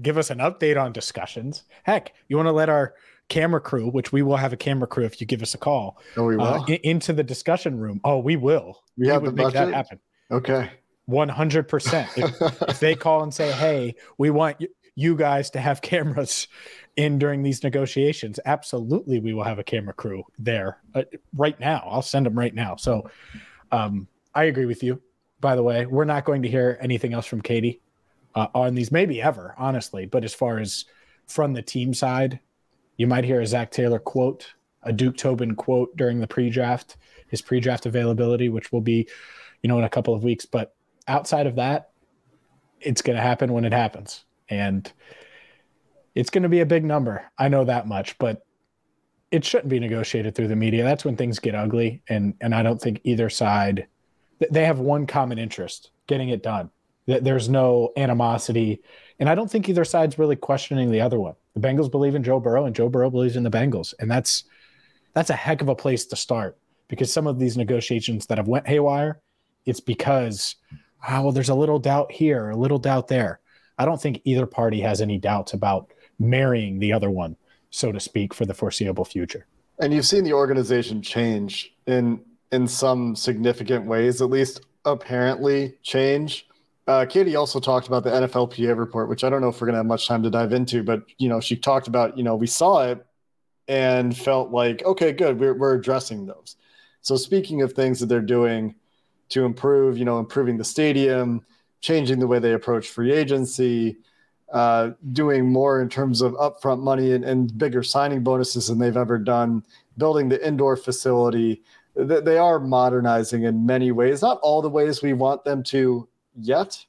Give 0.00 0.18
us 0.18 0.30
an 0.30 0.38
update 0.38 0.80
on 0.80 0.92
discussions. 0.92 1.64
Heck, 1.82 2.12
you 2.28 2.36
want 2.36 2.46
to 2.46 2.52
let 2.52 2.68
our 2.68 2.94
camera 3.28 3.60
crew, 3.60 3.88
which 3.88 4.12
we 4.12 4.22
will 4.22 4.36
have 4.36 4.52
a 4.52 4.56
camera 4.56 4.86
crew 4.86 5.04
if 5.04 5.20
you 5.20 5.26
give 5.26 5.42
us 5.42 5.54
a 5.54 5.58
call, 5.58 5.98
oh, 6.16 6.24
we 6.24 6.36
will. 6.36 6.44
Uh, 6.44 6.64
in, 6.66 6.78
into 6.82 7.12
the 7.12 7.24
discussion 7.24 7.78
room. 7.78 8.00
Oh, 8.04 8.18
we 8.18 8.36
will. 8.36 8.82
We, 8.96 9.06
we 9.06 9.12
have 9.12 9.22
would 9.22 9.34
make 9.34 9.44
budget? 9.46 9.68
that 9.68 9.74
happen. 9.74 10.00
Okay. 10.30 10.70
100%. 11.08 12.62
If, 12.68 12.80
they 12.80 12.94
call 12.94 13.22
and 13.22 13.32
say, 13.32 13.52
hey, 13.52 13.94
we 14.18 14.30
want 14.30 14.62
you 14.94 15.16
guys 15.16 15.50
to 15.50 15.60
have 15.60 15.82
cameras 15.82 16.48
in 16.96 17.18
during 17.18 17.42
these 17.42 17.62
negotiations, 17.62 18.40
absolutely, 18.44 19.20
we 19.20 19.34
will 19.34 19.44
have 19.44 19.58
a 19.58 19.64
camera 19.64 19.94
crew 19.94 20.24
there 20.38 20.78
uh, 20.94 21.02
right 21.34 21.58
now. 21.60 21.86
I'll 21.88 22.02
send 22.02 22.26
them 22.26 22.38
right 22.38 22.54
now. 22.54 22.76
So 22.76 23.08
um, 23.72 24.08
I 24.34 24.44
agree 24.44 24.66
with 24.66 24.82
you. 24.82 25.00
By 25.40 25.54
the 25.54 25.62
way, 25.62 25.86
we're 25.86 26.04
not 26.04 26.24
going 26.24 26.42
to 26.42 26.48
hear 26.48 26.78
anything 26.80 27.12
else 27.12 27.26
from 27.26 27.42
Katie 27.42 27.80
uh, 28.34 28.48
on 28.54 28.74
these, 28.74 28.90
maybe 28.90 29.20
ever, 29.20 29.54
honestly. 29.58 30.06
But 30.06 30.24
as 30.24 30.32
far 30.32 30.58
as 30.58 30.86
from 31.26 31.52
the 31.52 31.62
team 31.62 31.92
side, 31.92 32.40
you 32.96 33.06
might 33.06 33.24
hear 33.24 33.40
a 33.40 33.46
Zac 33.46 33.70
Taylor 33.70 33.98
quote, 33.98 34.54
a 34.82 34.92
Duke 34.92 35.16
Tobin 35.16 35.54
quote 35.54 35.96
during 35.96 36.20
the 36.20 36.26
pre 36.26 36.50
draft, 36.50 36.96
his 37.28 37.42
pre 37.42 37.60
draft 37.60 37.86
availability, 37.86 38.48
which 38.48 38.72
will 38.72 38.80
be, 38.80 39.08
you 39.62 39.68
know, 39.68 39.78
in 39.78 39.84
a 39.84 39.90
couple 39.90 40.14
of 40.14 40.24
weeks. 40.24 40.46
But 40.46 40.74
outside 41.08 41.46
of 41.46 41.56
that, 41.56 41.90
it's 42.80 43.02
going 43.02 43.16
to 43.16 43.22
happen 43.22 43.52
when 43.52 43.64
it 43.64 43.72
happens. 43.72 44.24
And 44.48 44.90
it's 46.14 46.30
going 46.30 46.44
to 46.44 46.48
be 46.48 46.60
a 46.60 46.66
big 46.66 46.84
number. 46.84 47.24
I 47.36 47.48
know 47.48 47.64
that 47.64 47.86
much, 47.86 48.16
but 48.18 48.46
it 49.30 49.44
shouldn't 49.44 49.68
be 49.68 49.80
negotiated 49.80 50.34
through 50.34 50.48
the 50.48 50.56
media. 50.56 50.84
That's 50.84 51.04
when 51.04 51.16
things 51.16 51.38
get 51.38 51.54
ugly. 51.54 52.02
And, 52.08 52.34
and 52.40 52.54
I 52.54 52.62
don't 52.62 52.80
think 52.80 53.00
either 53.04 53.28
side, 53.28 53.88
they 54.50 54.64
have 54.64 54.78
one 54.78 55.06
common 55.06 55.38
interest 55.38 55.90
getting 56.06 56.28
it 56.28 56.42
done. 56.42 56.70
There's 57.06 57.48
no 57.48 57.92
animosity. 57.96 58.82
And 59.18 59.28
I 59.28 59.34
don't 59.34 59.50
think 59.50 59.68
either 59.68 59.84
side's 59.84 60.18
really 60.18 60.36
questioning 60.36 60.90
the 60.90 61.00
other 61.00 61.18
one. 61.18 61.34
The 61.54 61.60
Bengals 61.60 61.90
believe 61.90 62.14
in 62.14 62.22
Joe 62.22 62.40
Burrow 62.40 62.66
and 62.66 62.74
Joe 62.74 62.88
Burrow 62.88 63.10
believes 63.10 63.36
in 63.36 63.42
the 63.42 63.50
Bengals. 63.50 63.94
And 63.98 64.10
that's, 64.10 64.44
that's 65.14 65.30
a 65.30 65.34
heck 65.34 65.62
of 65.62 65.68
a 65.68 65.74
place 65.74 66.06
to 66.06 66.16
start 66.16 66.58
because 66.88 67.12
some 67.12 67.26
of 67.26 67.38
these 67.38 67.56
negotiations 67.56 68.26
that 68.26 68.38
have 68.38 68.48
went 68.48 68.66
haywire, 68.68 69.20
it's 69.64 69.80
because 69.80 70.56
ah, 71.06 71.22
well, 71.22 71.32
there's 71.32 71.48
a 71.48 71.54
little 71.54 71.78
doubt 71.78 72.12
here, 72.12 72.50
a 72.50 72.56
little 72.56 72.78
doubt 72.78 73.08
there. 73.08 73.40
I 73.78 73.84
don't 73.84 74.00
think 74.00 74.20
either 74.24 74.46
party 74.46 74.80
has 74.80 75.00
any 75.00 75.18
doubts 75.18 75.52
about 75.52 75.90
marrying 76.18 76.78
the 76.78 76.92
other 76.92 77.10
one, 77.10 77.36
so 77.70 77.92
to 77.92 78.00
speak, 78.00 78.32
for 78.32 78.46
the 78.46 78.54
foreseeable 78.54 79.04
future. 79.04 79.46
And 79.78 79.92
you've 79.92 80.06
seen 80.06 80.24
the 80.24 80.32
organization 80.32 81.02
change 81.02 81.74
in 81.86 82.20
in 82.52 82.68
some 82.68 83.16
significant 83.16 83.86
ways, 83.86 84.22
at 84.22 84.30
least 84.30 84.60
apparently 84.84 85.74
change. 85.82 86.46
Uh, 86.86 87.04
Katie 87.04 87.34
also 87.34 87.58
talked 87.58 87.88
about 87.88 88.04
the 88.04 88.10
NFLPA 88.10 88.76
report, 88.76 89.08
which 89.08 89.24
I 89.24 89.30
don't 89.30 89.40
know 89.40 89.48
if 89.48 89.60
we're 89.60 89.66
going 89.66 89.74
to 89.74 89.78
have 89.78 89.86
much 89.86 90.06
time 90.06 90.22
to 90.22 90.30
dive 90.30 90.52
into, 90.52 90.84
but 90.84 91.02
you 91.18 91.28
know, 91.28 91.40
she 91.40 91.56
talked 91.56 91.88
about, 91.88 92.16
you 92.16 92.22
know, 92.22 92.36
we 92.36 92.46
saw 92.46 92.84
it 92.84 93.04
and 93.66 94.16
felt 94.16 94.52
like, 94.52 94.84
okay, 94.84 95.12
good, 95.12 95.40
we're, 95.40 95.54
we're 95.54 95.74
addressing 95.74 96.26
those. 96.26 96.56
So 97.00 97.16
speaking 97.16 97.62
of 97.62 97.72
things 97.72 97.98
that 98.00 98.06
they're 98.06 98.20
doing 98.20 98.76
to 99.30 99.44
improve, 99.44 99.98
you 99.98 100.04
know, 100.04 100.20
improving 100.20 100.56
the 100.56 100.64
stadium, 100.64 101.44
changing 101.80 102.20
the 102.20 102.26
way 102.28 102.38
they 102.38 102.52
approach 102.52 102.88
free 102.88 103.12
agency, 103.12 103.96
uh, 104.52 104.90
doing 105.12 105.50
more 105.50 105.82
in 105.82 105.88
terms 105.88 106.20
of 106.20 106.32
upfront 106.34 106.80
money 106.80 107.12
and, 107.12 107.24
and, 107.24 107.58
bigger 107.58 107.82
signing 107.82 108.22
bonuses 108.22 108.68
than 108.68 108.78
they've 108.78 108.96
ever 108.96 109.18
done, 109.18 109.60
building 109.98 110.28
the 110.28 110.46
indoor 110.46 110.76
facility. 110.76 111.64
They 111.96 112.38
are 112.38 112.60
modernizing 112.60 113.42
in 113.42 113.66
many 113.66 113.90
ways, 113.90 114.22
not 114.22 114.38
all 114.42 114.62
the 114.62 114.68
ways 114.68 115.02
we 115.02 115.14
want 115.14 115.42
them 115.44 115.64
to 115.64 116.08
yet, 116.36 116.84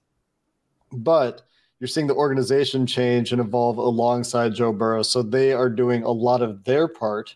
but 0.92 1.44
you're 1.80 1.88
seeing 1.88 2.08
the 2.08 2.16
organization 2.16 2.88
change 2.88 3.32
and 3.32 3.42
evolve 3.42 3.78
alongside 3.78 4.56
Joe 4.56 4.74
Burrow. 4.74 5.04
So 5.04 5.22
they 5.22 5.54
are 5.54 5.70
doing 5.70 6.04
a 6.04 6.12
lot 6.12 6.42
of 6.42 6.64
their 6.64 6.88
part 6.88 7.36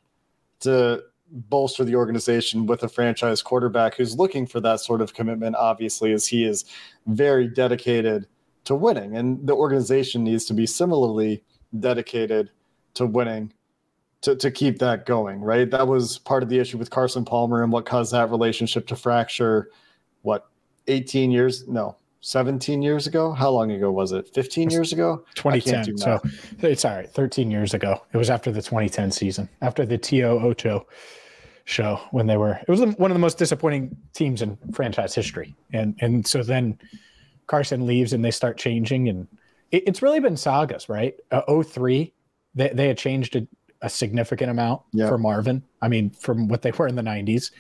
to 0.62 1.04
bolster 1.32 1.84
the 1.84 1.96
organization 1.96 2.66
with 2.66 2.84
a 2.84 2.90
franchise 2.90 3.42
quarterback 3.42 3.96
who's 3.96 4.18
looking 4.18 4.46
for 4.46 4.60
that 4.60 4.80
sort 4.80 5.02
of 5.02 5.14
commitment, 5.14 5.56
obviously, 5.56 6.12
as 6.12 6.28
he 6.28 6.44
is 6.44 6.66
very 7.08 7.48
dedicated 7.48 8.28
to 8.66 8.76
winning. 8.76 9.16
And 9.16 9.46
the 9.48 9.56
organization 9.56 10.24
needs 10.24 10.46
to 10.46 10.54
be 10.54 10.66
similarly 10.66 11.44
dedicated 11.80 12.52
to 12.96 13.06
winning 13.06 13.54
to, 14.22 14.36
to 14.36 14.52
keep 14.52 14.80
that 14.80 15.06
going, 15.06 15.42
right? 15.42 15.70
That 15.70 15.88
was 15.88 16.20
part 16.20 16.44
of 16.44 16.50
the 16.50 16.60
issue 16.60 16.78
with 16.78 16.90
Carson 16.90 17.26
Palmer 17.26 17.64
and 17.64 17.72
what 17.72 17.86
caused 17.86 18.14
that 18.14 18.30
relationship 18.30 18.86
to 18.88 18.96
fracture, 18.96 19.70
what, 20.22 20.48
18 20.88 21.32
years? 21.32 21.68
No, 21.68 21.98
17 22.22 22.82
years 22.82 23.08
ago? 23.08 23.32
How 23.32 23.50
long 23.50 23.72
ago 23.72 23.92
was 23.92 24.12
it? 24.12 24.30
15 24.34 24.70
years 24.70 24.94
ago? 24.94 25.26
2010. 25.36 25.98
So 25.98 26.22
it's 26.60 26.86
all 26.86 26.96
right. 26.96 27.10
13 27.10 27.52
years 27.52 27.74
ago. 27.74 28.02
It 28.14 28.18
was 28.18 28.30
after 28.30 28.52
the 28.52 28.62
2010 28.62 29.12
season, 29.12 29.50
after 29.62 29.86
the 29.86 29.98
T.O. 29.98 30.40
Ocho 30.40 30.86
show 31.66 32.00
when 32.12 32.28
they 32.28 32.38
were. 32.38 32.60
It 32.68 32.70
was 32.70 32.82
one 32.82 33.12
of 33.12 33.16
the 33.16 33.20
most 33.20 33.38
disappointing 33.38 33.96
teams 34.14 34.42
in 34.42 34.58
franchise 34.74 35.16
history, 35.16 35.56
and 35.74 35.98
and 36.02 36.26
so 36.26 36.44
then 36.44 36.78
Carson 37.48 37.86
leaves 37.86 38.14
and 38.14 38.24
they 38.24 38.32
start 38.32 38.58
changing, 38.58 39.10
and 39.10 39.28
it, 39.72 39.84
it's 39.88 40.02
really 40.02 40.20
been 40.20 40.38
sagas, 40.38 40.90
right? 40.90 41.16
Uh, 41.32 41.64
03, 41.64 42.14
they 42.56 42.70
they 42.70 42.88
had 42.88 42.98
changed 42.98 43.36
a, 43.36 43.48
a 43.82 43.90
significant 43.90 44.52
amount 44.52 44.82
yeah. 44.94 45.08
for 45.08 45.18
Marvin. 45.18 45.64
I 45.82 45.88
mean, 45.88 46.12
from 46.12 46.48
what 46.48 46.62
they 46.62 46.72
were 46.72 46.88
in 46.88 46.96
the 46.96 47.02
90s. 47.02 47.52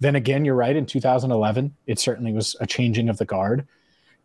Then 0.00 0.14
again, 0.14 0.44
you're 0.44 0.54
right. 0.54 0.76
In 0.76 0.86
2011, 0.86 1.74
it 1.88 1.98
certainly 1.98 2.32
was 2.32 2.54
a 2.60 2.66
changing 2.66 3.08
of 3.08 3.18
the 3.18 3.24
guard, 3.24 3.66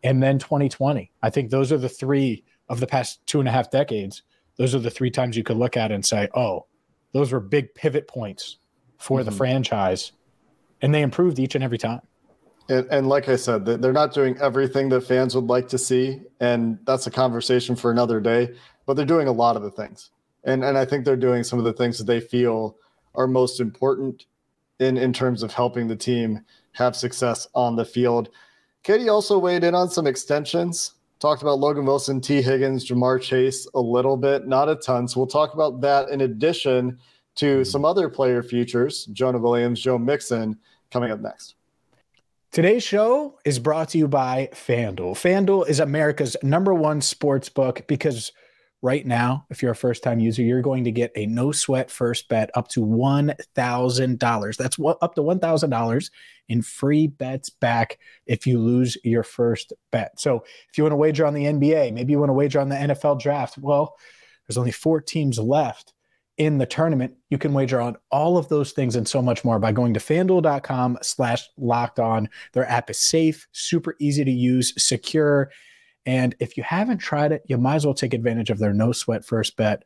and 0.04 0.22
then 0.22 0.38
2020. 0.38 1.10
I 1.22 1.30
think 1.30 1.50
those 1.50 1.72
are 1.72 1.78
the 1.78 1.88
three 1.88 2.44
of 2.68 2.78
the 2.78 2.86
past 2.86 3.26
two 3.26 3.40
and 3.40 3.48
a 3.48 3.52
half 3.52 3.70
decades. 3.70 4.22
Those 4.56 4.74
are 4.74 4.78
the 4.78 4.90
three 4.90 5.10
times 5.10 5.36
you 5.36 5.42
could 5.42 5.56
look 5.56 5.76
at 5.76 5.90
and 5.90 6.04
say, 6.04 6.28
"Oh, 6.34 6.66
those 7.12 7.32
were 7.32 7.40
big 7.40 7.74
pivot 7.74 8.06
points 8.06 8.58
for 8.98 9.18
mm-hmm. 9.18 9.30
the 9.30 9.32
franchise, 9.34 10.12
and 10.82 10.94
they 10.94 11.02
improved 11.02 11.38
each 11.38 11.54
and 11.54 11.64
every 11.64 11.78
time. 11.78 12.02
And, 12.68 12.86
and, 12.90 13.08
like 13.08 13.28
I 13.28 13.36
said, 13.36 13.66
they're 13.66 13.92
not 13.92 14.14
doing 14.14 14.38
everything 14.38 14.88
that 14.88 15.02
fans 15.02 15.34
would 15.34 15.48
like 15.48 15.68
to 15.68 15.78
see, 15.78 16.22
and 16.40 16.78
that's 16.86 17.06
a 17.06 17.10
conversation 17.10 17.76
for 17.76 17.90
another 17.90 18.20
day. 18.20 18.54
But 18.86 18.94
they're 18.94 19.04
doing 19.04 19.28
a 19.28 19.32
lot 19.32 19.56
of 19.56 19.62
the 19.62 19.70
things, 19.70 20.10
and 20.44 20.64
and 20.64 20.76
I 20.78 20.84
think 20.84 21.04
they're 21.04 21.16
doing 21.16 21.44
some 21.44 21.58
of 21.58 21.64
the 21.64 21.72
things 21.72 21.98
that 21.98 22.04
they 22.04 22.20
feel 22.20 22.76
are 23.14 23.26
most 23.26 23.60
important 23.60 24.26
in, 24.78 24.96
in 24.96 25.12
terms 25.12 25.42
of 25.42 25.52
helping 25.52 25.88
the 25.88 25.96
team 25.96 26.40
have 26.72 26.96
success 26.96 27.46
on 27.54 27.76
the 27.76 27.84
field. 27.84 28.30
Katie 28.84 29.08
also 29.08 29.38
weighed 29.38 29.64
in 29.64 29.74
on 29.74 29.88
some 29.88 30.06
extensions. 30.06 30.92
Talked 31.18 31.40
about 31.40 31.58
Logan 31.58 31.86
Wilson, 31.86 32.20
Tee 32.20 32.42
Higgins, 32.42 32.86
Ja'Marr 32.86 33.20
Chase 33.20 33.66
a 33.74 33.80
little 33.80 34.16
bit, 34.16 34.46
not 34.46 34.68
a 34.68 34.76
ton. 34.76 35.08
So 35.08 35.20
we'll 35.20 35.26
talk 35.26 35.54
about 35.54 35.80
that 35.80 36.10
in 36.10 36.20
addition 36.20 36.98
to 37.36 37.46
mm-hmm. 37.46 37.64
some 37.64 37.86
other 37.86 38.10
player 38.10 38.42
futures, 38.42 39.06
Jonah 39.06 39.38
Williams, 39.38 39.80
Joe 39.80 39.96
Mixon, 39.96 40.58
coming 40.90 41.10
up 41.10 41.20
next. 41.20 41.54
Today's 42.52 42.82
show 42.82 43.38
is 43.46 43.58
brought 43.58 43.88
to 43.88 43.98
you 43.98 44.06
by 44.06 44.50
FanDuel. 44.52 45.14
FanDuel 45.14 45.66
is 45.66 45.80
America's 45.80 46.36
number 46.42 46.74
one 46.74 47.00
sports 47.00 47.48
book 47.48 47.86
because 47.88 48.32
right 48.82 49.06
now, 49.06 49.46
if 49.48 49.62
you're 49.62 49.72
a 49.72 49.76
first 49.76 50.02
time 50.02 50.20
user, 50.20 50.42
you're 50.42 50.60
going 50.60 50.84
to 50.84 50.92
get 50.92 51.10
a 51.16 51.24
no 51.24 51.52
sweat 51.52 51.90
first 51.90 52.28
bet 52.28 52.50
up 52.54 52.68
to 52.68 52.80
$1,000. 52.80 54.56
That's 54.56 54.78
up 54.78 55.14
to 55.14 55.22
$1,000 55.22 56.10
in 56.48 56.62
free 56.62 57.06
bets 57.06 57.50
back 57.50 57.98
if 58.26 58.46
you 58.46 58.58
lose 58.58 58.96
your 59.04 59.22
first 59.22 59.72
bet. 59.90 60.18
So 60.20 60.44
if 60.70 60.76
you 60.76 60.84
want 60.84 60.92
to 60.92 60.96
wager 60.96 61.26
on 61.26 61.34
the 61.34 61.44
NBA, 61.44 61.92
maybe 61.92 62.12
you 62.12 62.18
want 62.18 62.30
to 62.30 62.34
wager 62.34 62.60
on 62.60 62.68
the 62.68 62.76
NFL 62.76 63.20
draft, 63.20 63.58
well, 63.58 63.96
there's 64.46 64.58
only 64.58 64.72
four 64.72 65.00
teams 65.00 65.38
left 65.38 65.92
in 66.36 66.58
the 66.58 66.66
tournament. 66.66 67.14
You 67.30 67.38
can 67.38 67.52
wager 67.52 67.80
on 67.80 67.96
all 68.10 68.36
of 68.36 68.48
those 68.48 68.72
things 68.72 68.96
and 68.96 69.06
so 69.06 69.22
much 69.22 69.44
more 69.44 69.58
by 69.58 69.72
going 69.72 69.94
to 69.94 70.00
fanduel.com 70.00 70.98
slash 71.02 71.48
locked 71.56 71.98
on. 71.98 72.28
Their 72.52 72.68
app 72.68 72.90
is 72.90 72.98
safe, 72.98 73.46
super 73.52 73.94
easy 74.00 74.24
to 74.24 74.30
use, 74.30 74.72
secure. 74.82 75.50
And 76.06 76.34
if 76.40 76.56
you 76.56 76.62
haven't 76.62 76.98
tried 76.98 77.32
it, 77.32 77.42
you 77.46 77.56
might 77.56 77.76
as 77.76 77.86
well 77.86 77.94
take 77.94 78.14
advantage 78.14 78.50
of 78.50 78.58
their 78.58 78.74
no 78.74 78.92
sweat 78.92 79.24
first 79.24 79.56
bet 79.56 79.84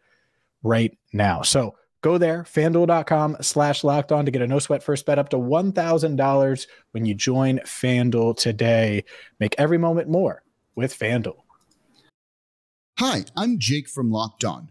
right 0.62 0.96
now. 1.12 1.42
So 1.42 1.76
go 2.00 2.18
there, 2.18 2.44
fanduel.com 2.44 3.38
slash 3.40 3.84
locked 3.84 4.12
on 4.12 4.24
to 4.24 4.30
get 4.30 4.42
a 4.42 4.46
no 4.46 4.58
sweat 4.58 4.82
first 4.82 5.06
bet 5.06 5.18
up 5.18 5.28
to 5.30 5.36
$1,000 5.36 6.66
when 6.92 7.04
you 7.04 7.14
join 7.14 7.58
FanDuel 7.60 8.36
today. 8.36 9.04
Make 9.40 9.54
every 9.58 9.78
moment 9.78 10.08
more 10.08 10.42
with 10.74 10.96
FanDuel. 10.96 11.42
Hi, 12.98 13.24
I'm 13.36 13.58
Jake 13.58 13.88
from 13.88 14.10
Locked 14.10 14.44
On. 14.44 14.70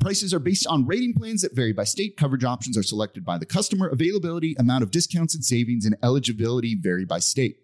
Prices 0.00 0.32
are 0.34 0.38
based 0.38 0.66
on 0.66 0.86
rating 0.86 1.14
plans 1.14 1.42
that 1.42 1.54
vary 1.54 1.72
by 1.72 1.84
state. 1.84 2.16
Coverage 2.16 2.44
options 2.44 2.76
are 2.76 2.82
selected 2.82 3.24
by 3.24 3.38
the 3.38 3.46
customer. 3.46 3.88
Availability, 3.88 4.54
amount 4.58 4.82
of 4.82 4.90
discounts 4.90 5.34
and 5.34 5.44
savings, 5.44 5.84
and 5.84 5.96
eligibility 6.02 6.74
vary 6.74 7.04
by 7.04 7.18
state. 7.18 7.58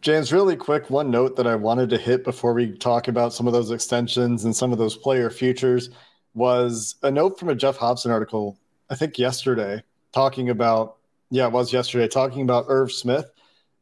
James, 0.00 0.32
really 0.32 0.54
quick, 0.54 0.90
one 0.90 1.10
note 1.10 1.34
that 1.36 1.46
I 1.46 1.56
wanted 1.56 1.90
to 1.90 1.98
hit 1.98 2.22
before 2.22 2.54
we 2.54 2.70
talk 2.70 3.08
about 3.08 3.32
some 3.32 3.48
of 3.48 3.52
those 3.52 3.72
extensions 3.72 4.44
and 4.44 4.54
some 4.54 4.70
of 4.70 4.78
those 4.78 4.96
player 4.96 5.28
futures 5.28 5.90
was 6.34 6.94
a 7.02 7.10
note 7.10 7.38
from 7.38 7.48
a 7.48 7.54
Geoff 7.54 7.78
Hobson 7.78 8.12
article, 8.12 8.56
I 8.90 8.94
think 8.94 9.18
yesterday, 9.18 9.82
talking 10.12 10.50
about, 10.50 10.98
yeah, 11.30 11.46
it 11.46 11.52
was 11.52 11.72
yesterday, 11.72 12.06
talking 12.06 12.42
about 12.42 12.66
Irv 12.68 12.92
Smith. 12.92 13.28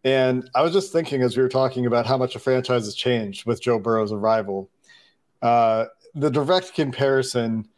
And 0.04 0.48
I 0.54 0.62
was 0.62 0.72
just 0.72 0.90
thinking 0.90 1.20
as 1.20 1.36
we 1.36 1.42
were 1.42 1.50
talking 1.50 1.84
about 1.84 2.06
how 2.06 2.16
much 2.16 2.34
a 2.34 2.38
franchise 2.38 2.86
has 2.86 2.94
changed 2.94 3.44
with 3.44 3.60
Joe 3.60 3.78
Burrow's 3.78 4.12
arrival. 4.12 4.70
Uh, 5.42 5.86
the 6.16 6.30
direct 6.30 6.74
comparison 6.74 7.68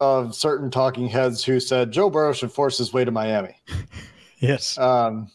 of 0.00 0.34
certain 0.34 0.70
talking 0.70 1.08
heads 1.08 1.44
who 1.44 1.58
said 1.58 1.90
Joe 1.90 2.08
Burrow 2.08 2.32
should 2.32 2.52
force 2.52 2.78
his 2.78 2.92
way 2.92 3.04
to 3.04 3.10
Miami. 3.10 3.56
yes. 4.38 4.78
Um, 4.78 5.30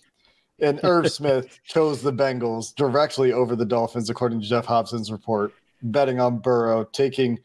and 0.60 0.80
Irv 0.84 1.12
Smith 1.12 1.60
chose 1.66 2.02
the 2.02 2.14
Bengals 2.14 2.74
directly 2.74 3.34
over 3.34 3.58
the 3.58 3.66
Dolphins, 3.66 4.10
according 4.10 4.40
to 4.40 4.48
Geoff 4.48 4.66
Hobson's 4.66 5.12
report, 5.12 5.54
betting 5.82 6.22
on 6.22 6.40
Burrow, 6.40 6.86
taking 6.86 7.38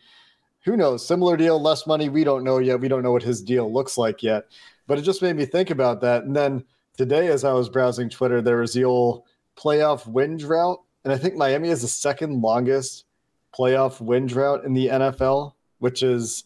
who 0.64 0.76
knows, 0.76 1.06
similar 1.06 1.36
deal, 1.36 1.60
less 1.60 1.86
money. 1.86 2.08
We 2.08 2.24
don't 2.24 2.44
know 2.44 2.58
yet. 2.58 2.80
We 2.80 2.88
don't 2.88 3.02
know 3.02 3.12
what 3.12 3.22
his 3.22 3.42
deal 3.42 3.72
looks 3.72 3.98
like 3.98 4.22
yet. 4.22 4.44
But 4.86 4.98
it 4.98 5.02
just 5.02 5.22
made 5.22 5.34
me 5.34 5.46
think 5.46 5.70
about 5.70 6.00
that. 6.02 6.24
And 6.24 6.36
then 6.36 6.64
today, 6.96 7.28
as 7.28 7.42
I 7.42 7.52
was 7.52 7.68
browsing 7.68 8.08
Twitter, 8.08 8.40
there 8.40 8.58
was 8.58 8.74
the 8.74 8.84
old 8.84 9.24
playoff 9.56 10.06
win 10.06 10.36
drought. 10.36 10.80
And 11.04 11.12
I 11.12 11.16
think 11.16 11.34
Miami 11.34 11.70
is 11.70 11.82
the 11.82 11.88
second 11.88 12.42
longest 12.42 13.04
playoff 13.56 14.00
win 14.00 14.26
drought 14.26 14.64
in 14.64 14.74
the 14.74 14.88
NFL, 14.88 15.54
which 15.78 16.02
is 16.02 16.44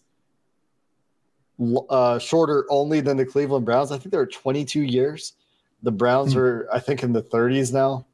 uh, 1.90 2.18
shorter 2.18 2.66
only 2.70 3.00
than 3.00 3.16
the 3.16 3.26
Cleveland 3.26 3.64
Browns. 3.64 3.92
I 3.92 3.98
think 3.98 4.10
they're 4.10 4.26
22 4.26 4.82
years. 4.82 5.34
The 5.82 5.92
Browns 5.92 6.32
hmm. 6.32 6.40
are, 6.40 6.68
I 6.72 6.78
think, 6.78 7.02
in 7.02 7.12
the 7.12 7.22
30s 7.22 7.72
now. 7.72 8.06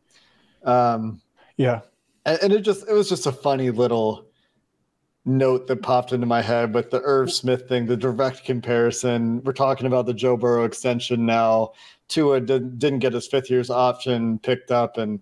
Um, 0.64 1.21
yeah, 1.57 1.80
and, 2.25 2.38
and, 2.42 2.52
it 2.52 2.61
just 2.61 2.88
it 2.88 2.92
was 2.92 3.09
just 3.09 3.26
a 3.26 3.33
funny 3.33 3.71
little 3.71 4.26
note 5.25 5.66
that 5.66 5.83
popped 5.83 6.12
into 6.12 6.26
my 6.26 6.42
head 6.42 6.75
with 6.75 6.90
the 6.90 7.00
Irv 7.02 7.33
Smith 7.33 7.68
thing, 7.68 7.87
the 7.87 7.97
direct 7.97 8.45
comparison. 8.45 9.42
We're 9.45 9.52
talking 9.52 9.87
about 9.87 10.07
the 10.07 10.14
Joe 10.14 10.37
Burrow 10.37 10.64
extension 10.64 11.26
now. 11.26 11.73
Tua 12.09 12.40
did, 12.40 12.78
didn't 12.78 13.00
get 13.00 13.12
his 13.12 13.26
fifth 13.26 13.50
year's 13.50 13.71
option 13.71 14.38
picked 14.38 14.71
up, 14.71 14.97
and 14.97 15.21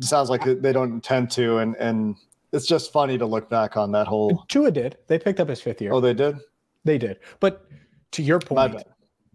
sounds 0.00 0.30
like 0.30 0.44
they 0.44 0.72
don't 0.72 0.92
intend 0.92 1.30
to, 1.32 1.58
and 1.58 1.76
and 1.76 2.16
it's 2.52 2.66
just 2.66 2.92
funny 2.92 3.18
to 3.18 3.26
look 3.26 3.50
back 3.50 3.76
on 3.76 3.92
that 3.92 4.06
whole. 4.06 4.44
Tua 4.48 4.70
did. 4.70 4.98
They 5.08 5.18
picked 5.18 5.40
up 5.40 5.48
his 5.48 5.60
fifth 5.60 5.80
year. 5.80 5.92
Oh, 5.92 6.00
they 6.00 6.14
did. 6.14 6.38
They 6.84 6.98
did. 6.98 7.18
But 7.40 7.66
to 8.12 8.22
your 8.22 8.38
point, 8.38 8.82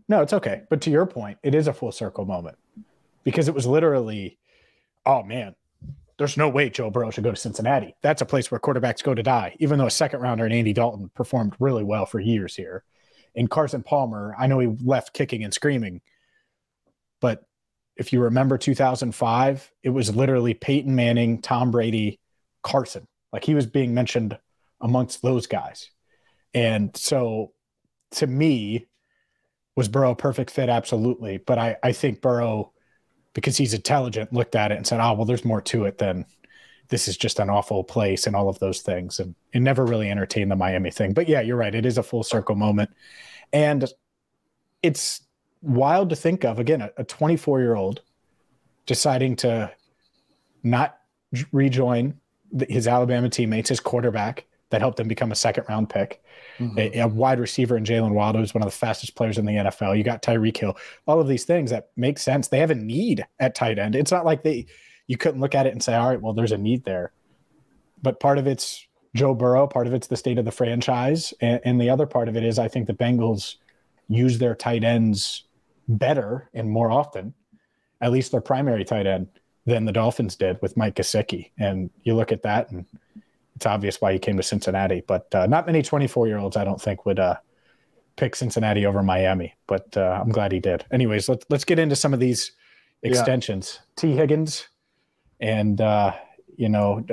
no, 0.08 0.22
it's 0.22 0.34
okay. 0.34 0.64
But 0.70 0.82
to 0.82 0.90
your 0.90 1.06
point, 1.06 1.38
it 1.44 1.54
is 1.54 1.68
a 1.68 1.74
full 1.74 1.92
circle 1.92 2.26
moment 2.26 2.58
because 3.24 3.48
it 3.48 3.54
was 3.54 3.68
literally, 3.68 4.38
oh 5.06 5.24
man, 5.24 5.56
there's 6.18 6.38
no 6.38 6.50
way 6.50 6.70
Joe 6.70 6.90
Burrow 6.90 7.12
should 7.12 7.24
go 7.24 7.32
to 7.32 7.38
Cincinnati. 7.38 7.96
That's 8.02 8.22
a 8.22 8.26
place 8.26 8.52
where 8.52 8.60
quarterbacks 8.60 9.04
go 9.04 9.14
to 9.14 9.24
die. 9.24 9.56
Even 9.60 9.80
though 9.80 9.88
a 9.88 9.92
second 9.92 10.22
rounder 10.22 10.46
and 10.46 10.54
Andy 10.54 10.74
Dalton 10.74 11.10
performed 11.16 11.54
really 11.60 11.84
well 11.84 12.06
for 12.06 12.20
years 12.20 12.56
here, 12.56 12.84
and 13.36 13.50
Carson 13.50 13.84
Palmer, 13.84 14.36
I 14.38 14.48
know 14.48 14.60
he 14.60 14.68
left 14.84 15.14
kicking 15.14 15.44
and 15.44 15.54
screaming, 15.54 16.02
but 17.20 17.46
if 18.02 18.12
you 18.12 18.22
remember 18.22 18.58
2005, 18.58 19.72
it 19.84 19.90
was 19.90 20.14
literally 20.16 20.54
Peyton 20.54 20.96
Manning, 20.96 21.42
Tom 21.42 21.72
Brady, 21.72 22.20
Carson. 22.64 23.08
Like 23.32 23.46
he 23.46 23.56
was 23.56 23.66
being 23.66 23.94
mentioned 23.94 24.38
amongst 24.82 25.22
those 25.22 25.48
guys. 25.48 25.90
And 26.54 26.96
so 26.98 27.54
to 28.16 28.28
me, 28.28 28.88
was 29.76 29.88
Burrow 29.88 30.12
a 30.12 30.16
perfect 30.16 30.52
fit? 30.52 30.68
Absolutely. 30.68 31.38
But 31.38 31.58
I, 31.58 31.78
I 31.82 31.92
think 31.94 32.22
Burrow, 32.22 32.74
because 33.34 33.56
he's 33.56 33.74
intelligent, 33.74 34.34
looked 34.34 34.56
at 34.56 34.72
it 34.72 34.78
and 34.78 34.86
said, 34.86 35.00
oh, 35.00 35.14
well, 35.14 35.26
there's 35.26 35.46
more 35.46 35.62
to 35.62 35.86
it 35.86 35.98
than 35.98 36.26
this 36.90 37.08
is 37.08 37.16
just 37.16 37.40
an 37.40 37.50
awful 37.50 37.84
place 37.84 38.28
and 38.28 38.36
all 38.36 38.50
of 38.50 38.60
those 38.60 38.82
things. 38.82 39.20
And 39.20 39.34
it 39.54 39.62
never 39.62 39.86
really 39.86 40.10
entertained 40.10 40.52
the 40.52 40.58
Miami 40.58 40.92
thing. 40.92 41.14
But 41.14 41.30
yeah, 41.30 41.40
you're 41.40 41.56
right. 41.56 41.74
It 41.74 41.86
is 41.86 41.98
a 41.98 42.04
full 42.04 42.24
circle 42.24 42.56
moment. 42.56 42.90
And 43.54 43.86
it's 44.84 45.22
wild 45.62 46.10
to 46.10 46.16
think 46.16 46.44
of. 46.44 46.60
Again, 46.60 46.90
a 46.98 47.04
24 47.04 47.60
year 47.60 47.76
old 47.76 48.02
deciding 48.86 49.36
to 49.38 49.72
not 50.64 50.98
rejoin 51.52 52.20
his 52.68 52.88
Alabama 52.88 53.30
teammates, 53.30 53.70
his 53.70 53.80
quarterback 53.80 54.46
that 54.70 54.82
helped 54.82 55.00
him 55.00 55.08
become 55.08 55.32
a 55.32 55.36
second 55.36 55.66
round 55.70 55.90
pick, 55.90 56.24
mm-hmm. 56.58 56.78
a, 56.78 57.00
a, 57.00 57.08
wide 57.08 57.40
receiver 57.40 57.78
in 57.78 57.84
Jaylen 57.84 58.14
Waddle, 58.14 58.42
who's 58.42 58.54
one 58.54 58.62
of 58.62 58.68
the 58.68 58.76
fastest 58.76 59.16
players 59.16 59.38
in 59.38 59.46
the 59.46 59.54
NFL. 59.54 59.98
You 59.98 60.04
got 60.04 60.24
Tyreek 60.24 60.58
Hill, 60.58 60.78
all 61.06 61.20
of 61.20 61.28
these 61.28 61.44
things 61.44 61.72
that 61.72 61.90
make 61.96 62.18
sense. 62.18 62.48
They 62.48 62.60
have 62.60 62.72
a 62.72 62.76
need 62.76 63.26
at 63.40 63.54
tight 63.54 63.80
end. 63.80 63.96
It's 63.96 64.12
not 64.12 64.26
like 64.26 64.44
they 64.44 64.66
you 65.08 65.18
couldn't 65.18 65.42
look 65.42 65.56
at 65.56 65.68
it 65.68 65.74
and 65.74 65.84
say, 65.84 65.96
all 65.96 66.10
right, 66.10 66.22
well, 66.22 66.34
there's 66.34 66.54
a 66.54 66.58
need 66.58 66.86
there. 66.86 67.12
But 68.02 68.20
part 68.20 68.38
of 68.38 68.48
it's 68.48 68.88
Joe 69.14 69.36
Burrow, 69.36 69.68
part 69.68 69.88
of 69.88 69.94
it's 69.94 70.08
the 70.08 70.16
state 70.16 70.38
of 70.38 70.46
the 70.46 70.52
franchise, 70.52 71.34
and, 71.42 71.60
and 71.66 71.82
the 71.82 71.90
other 71.90 72.06
part 72.06 72.30
of 72.30 72.38
it 72.38 72.44
is 72.44 72.58
I 72.58 72.70
think 72.70 72.88
the 72.88 72.94
Bengals 72.94 73.56
use 74.08 74.38
their 74.38 74.56
tight 74.56 74.84
ends 74.84 75.44
better 75.88 76.50
and 76.54 76.70
more 76.70 76.92
often, 76.92 77.34
at 78.00 78.12
least 78.12 78.32
their 78.32 78.42
primary 78.42 78.84
tight 78.84 79.08
end, 79.08 79.28
than 79.66 79.86
the 79.86 79.92
Dolphins 79.92 80.36
did 80.36 80.60
with 80.62 80.76
Mike 80.76 80.96
Gesicki. 80.96 81.52
And 81.60 81.90
you 82.04 82.16
look 82.16 82.32
at 82.32 82.42
that, 82.44 82.72
and 82.72 82.86
it's 83.56 83.66
obvious 83.66 84.02
why 84.02 84.14
he 84.14 84.20
came 84.20 84.38
to 84.38 84.44
Cincinnati. 84.44 85.04
But 85.06 85.34
uh, 85.36 85.46
not 85.46 85.68
many 85.68 85.82
24 85.84 86.28
year 86.28 86.40
olds, 86.40 86.58
I 86.58 86.64
don't 86.64 86.82
think, 86.82 87.06
would 87.06 87.20
uh, 87.20 87.36
pick 88.16 88.36
Cincinnati 88.36 88.86
over 88.86 89.04
Miami, 89.04 89.54
but 89.68 89.96
uh, 89.96 90.20
I'm 90.22 90.30
glad 90.30 90.52
he 90.52 90.60
did. 90.60 90.86
Anyways, 90.92 91.30
let's 91.30 91.46
let's 91.50 91.66
get 91.66 91.80
into 91.80 91.96
some 91.96 92.14
of 92.14 92.20
these 92.20 92.52
extensions. 93.04 93.80
Yeah. 93.80 93.86
Tee 93.96 94.16
Higgins 94.16 94.68
and 95.40 95.82
uh, 95.82 96.14
you 96.56 96.70
know, 96.70 97.06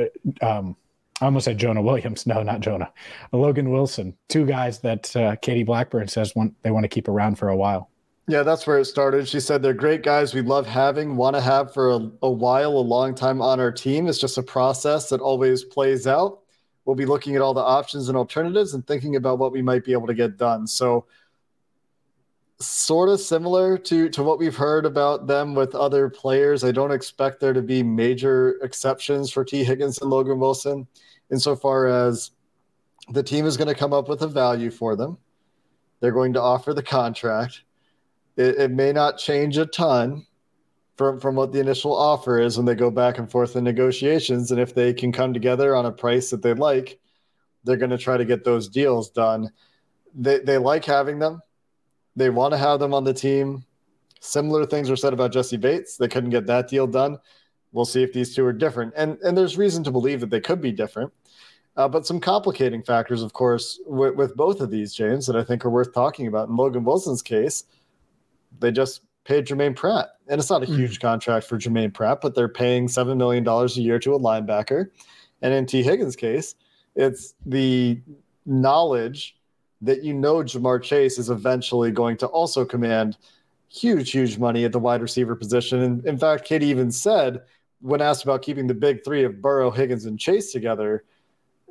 um, 0.43 0.77
I 1.21 1.25
almost 1.25 1.47
said 1.47 1.59
Jonah 1.59 1.83
Williams. 1.83 2.27
No, 2.27 2.43
not 2.43 2.61
Jonah. 2.61 2.93
Logan 3.33 3.71
Wilson. 3.71 4.17
Two 4.29 4.45
guys 4.45 4.81
that 4.81 5.15
uh, 5.17 5.37
Katie 5.37 5.65
Blackburn 5.65 6.09
says 6.09 6.37
want 6.37 6.55
they 6.63 6.71
want 6.71 6.85
to 6.85 6.89
keep 6.89 7.09
around 7.09 7.37
for 7.37 7.49
a 7.49 7.57
while. 7.57 7.91
Yeah, 8.28 8.42
that's 8.42 8.66
where 8.66 8.78
it 8.78 8.85
started. 8.85 9.26
She 9.26 9.40
said 9.40 9.62
they're 9.62 9.73
great 9.73 10.02
guys 10.02 10.35
we 10.35 10.42
love 10.42 10.66
having, 10.66 11.16
want 11.16 11.35
to 11.35 11.40
have 11.40 11.73
for 11.73 11.92
a, 11.92 12.11
a 12.20 12.30
while, 12.30 12.73
a 12.73 12.78
long 12.78 13.14
time 13.14 13.40
on 13.40 13.58
our 13.58 13.73
team. 13.73 14.06
It's 14.06 14.18
just 14.18 14.37
a 14.37 14.42
process 14.42 15.08
that 15.08 15.23
always 15.23 15.64
plays 15.64 16.06
out. 16.06 16.40
We'll 16.85 16.94
be 16.94 17.06
looking 17.06 17.37
at 17.37 17.42
all 17.42 17.54
the 17.54 17.62
options 17.62 18.11
and 18.11 18.18
alternatives 18.18 18.75
and 18.75 18.87
thinking 18.87 19.16
about 19.16 19.38
what 19.38 19.50
we 19.50 19.62
might 19.62 19.82
be 19.82 19.92
able 19.92 20.06
to 20.08 20.14
get 20.14 20.37
done. 20.37 20.66
So 20.66 21.06
sort 22.61 23.08
of 23.08 23.20
similar 23.20 23.78
to 23.78 24.08
to 24.11 24.23
what 24.23 24.38
we've 24.38 24.56
heard 24.56 24.85
about 24.85 25.26
them 25.26 25.54
with 25.54 25.75
other 25.75 26.11
players. 26.11 26.64
I 26.64 26.73
don't 26.73 26.92
expect 26.92 27.40
there 27.40 27.54
to 27.54 27.62
be 27.62 27.82
major 27.82 28.58
exceptions 28.62 29.30
for 29.30 29.42
Tee 29.42 29.64
Higgins 29.64 30.02
and 30.02 30.11
Logan 30.11 30.38
Wilson, 30.38 30.87
insofar 31.30 31.87
as 31.87 32.32
the 33.11 33.23
team 33.23 33.47
is 33.47 33.56
going 33.56 33.68
to 33.68 33.75
come 33.75 33.94
up 33.94 34.06
with 34.06 34.20
a 34.20 34.28
value 34.28 34.70
for 34.70 34.97
them. 34.97 35.16
They're 36.00 36.12
going 36.12 36.35
to 36.35 36.42
offer 36.42 36.75
the 36.75 36.82
contract. 36.82 37.62
It, 38.38 38.57
it 38.57 38.71
may 38.71 38.92
not 38.92 39.18
change 39.18 39.59
a 39.59 39.66
ton 39.66 40.25
from 40.97 41.21
from 41.21 41.35
what 41.35 41.52
the 41.52 41.61
initial 41.61 41.95
offer 41.95 42.38
is 42.38 42.57
when 42.57 42.64
they 42.64 42.75
go 42.75 42.90
back 42.90 43.18
and 43.18 43.30
forth 43.30 43.57
in 43.57 43.64
negotiations, 43.64 44.50
and 44.50 44.61
if 44.61 44.75
they 44.75 44.95
can 44.95 45.12
come 45.12 45.35
together 45.35 45.76
on 45.76 45.85
a 45.85 45.92
price 45.92 46.30
that 46.30 46.42
they 46.42 46.54
like, 46.54 46.99
they're 47.64 47.76
going 47.76 47.90
to 47.90 47.99
try 47.99 48.16
to 48.16 48.25
get 48.25 48.45
those 48.45 48.68
deals 48.68 49.11
done. 49.11 49.50
They 50.14 50.38
they 50.38 50.57
like 50.57 50.87
having 50.87 51.18
them 51.18 51.42
they 52.18 52.30
want 52.30 52.52
to 52.52 52.59
have 52.59 52.80
them 52.80 52.92
on 52.92 53.04
the 53.04 53.14
team. 53.14 53.64
Similar 54.21 54.66
things 54.66 54.90
were 54.90 54.97
said 54.97 55.12
about 55.12 55.30
Jessie 55.30 55.57
Bates. 55.57 55.97
They 55.97 56.09
couldn't 56.09 56.30
get 56.30 56.47
that 56.47 56.68
deal 56.68 56.88
done. 56.88 57.18
We'll 57.71 57.85
see 57.85 58.02
if 58.02 58.12
these 58.12 58.35
two 58.35 58.45
are 58.45 58.52
different. 58.52 58.92
And 58.97 59.18
and 59.23 59.38
there's 59.38 59.57
reason 59.57 59.85
to 59.85 59.92
believe 59.92 60.21
that 60.21 60.30
they 60.30 60.40
could 60.40 60.61
be 60.61 60.73
different. 60.73 61.12
Uh, 61.76 61.87
but 61.87 62.04
some 62.04 62.18
complicating 62.18 62.83
factors, 62.83 63.23
of 63.23 63.33
course, 63.33 63.78
with, 63.87 64.16
with 64.16 64.35
both 64.35 64.61
of 64.61 64.68
these, 64.68 64.92
James, 64.92 65.28
that 65.28 65.37
I 65.37 65.45
think 65.45 65.64
are 65.64 65.71
worth 65.71 65.95
talking 65.95 66.26
about. 66.26 66.49
In 66.49 66.57
Logan 66.57 66.83
Wilson's 66.83 67.23
case, 67.23 67.62
they 68.59 68.71
just 68.73 69.02
paid 69.25 69.47
Germaine 69.47 69.75
Pratt. 69.75 70.09
And 70.28 70.40
it's 70.40 70.50
not 70.50 70.62
a 70.62 70.67
hmm. 70.67 70.76
huge 70.76 70.99
mm. 70.99 71.02
contract 71.02 71.47
for 71.47 71.59
Germaine 71.59 71.90
Pratt, 71.90 72.21
but 72.21 72.35
they're 72.35 72.49
paying 72.49 72.87
$7 72.87 73.17
million 73.17 73.47
a 73.47 73.67
year 73.81 73.99
to 73.99 74.14
a 74.14 74.19
linebacker. 74.19 74.90
And 75.43 75.55
in 75.55 75.67
Tee 75.67 75.83
Higgins' 75.83 76.17
case, 76.17 76.55
it's 76.97 77.35
the 77.47 78.00
knowledge 78.47 79.37
that 79.83 80.02
you 80.02 80.14
know 80.14 80.37
Ja'Marr 80.37 80.83
Chase 80.83 81.19
is 81.19 81.31
eventually 81.31 81.93
going 81.93 82.17
to 82.19 82.26
also 82.26 82.64
command 82.64 83.17
huge, 83.69 84.11
huge 84.11 84.38
money 84.38 84.64
at 84.64 84.73
the 84.73 84.78
wide 84.78 85.02
receiver 85.02 85.37
position. 85.37 85.83
And 85.83 86.05
in 86.07 86.19
fact, 86.19 86.45
Katie 86.45 86.67
even 86.67 86.90
said 86.90 87.43
when 87.81 88.00
asked 88.00 88.25
about 88.25 88.43
keeping 88.43 88.67
the 88.67 88.75
big 88.75 89.05
three 89.05 89.25
of 89.25 89.40
Burrow, 89.40 89.71
Higgins, 89.71 90.05
and 90.07 90.19
Chase 90.19 90.52
together, 90.52 91.05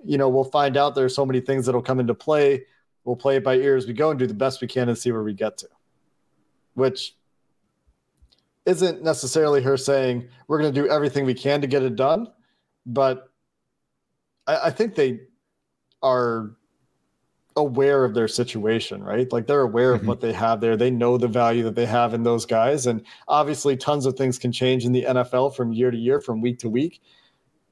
you 0.06 0.18
know, 0.18 0.30
we'll 0.30 0.46
find 0.46 0.78
out 0.78 0.96
there's 0.96 1.16
so 1.16 1.26
many 1.26 1.42
things 1.42 1.66
that'll 1.66 1.82
come 1.82 2.00
into 2.00 2.14
play. 2.14 2.64
We'll 3.04 3.16
play 3.16 3.38
it 3.38 3.44
by 3.44 3.56
ear 3.56 3.76
as 3.76 3.88
we 3.88 3.94
go 3.94 4.12
and 4.12 4.20
do 4.20 4.28
the 4.28 4.34
best 4.34 4.62
we 4.62 4.68
can 4.68 4.90
and 4.90 4.98
see 4.98 5.12
where 5.12 5.24
we 5.24 5.34
get 5.34 5.58
to. 5.60 5.68
Which 6.78 7.16
isn't 8.68 9.02
necessarily 9.02 9.62
her 9.62 9.78
saying 9.78 10.28
we're 10.48 10.62
going 10.62 10.72
to 10.72 10.82
do 10.82 10.88
everything 10.90 11.26
we 11.26 11.34
can 11.34 11.62
to 11.62 11.68
get 11.68 11.82
it 11.82 11.96
done, 11.96 12.28
but 12.86 13.32
I, 14.46 14.66
I 14.66 14.70
think 14.72 14.94
they 14.94 15.22
are 16.04 16.52
aware 17.56 18.06
of 18.06 18.14
their 18.14 18.28
situation, 18.28 19.04
right? 19.04 19.32
Like 19.32 19.48
they're 19.48 19.62
aware 19.62 19.94
mm-hmm. 19.94 20.02
of 20.02 20.08
what 20.08 20.22
they 20.22 20.34
have 20.34 20.62
there. 20.62 20.78
They 20.78 20.92
know 20.92 21.18
the 21.18 21.28
value 21.28 21.64
that 21.64 21.76
they 21.76 21.86
have 21.86 22.14
in 22.14 22.24
those 22.24 22.46
guys. 22.46 22.86
And 22.86 23.04
obviously, 23.28 23.76
tons 23.76 24.06
of 24.06 24.16
things 24.16 24.38
can 24.38 24.52
change 24.52 24.86
in 24.86 24.92
the 24.92 25.04
NFL 25.04 25.56
from 25.56 25.74
year 25.74 25.90
to 25.90 25.98
year, 25.98 26.22
from 26.22 26.42
week 26.42 26.60
to 26.60 26.70
week. 26.70 27.02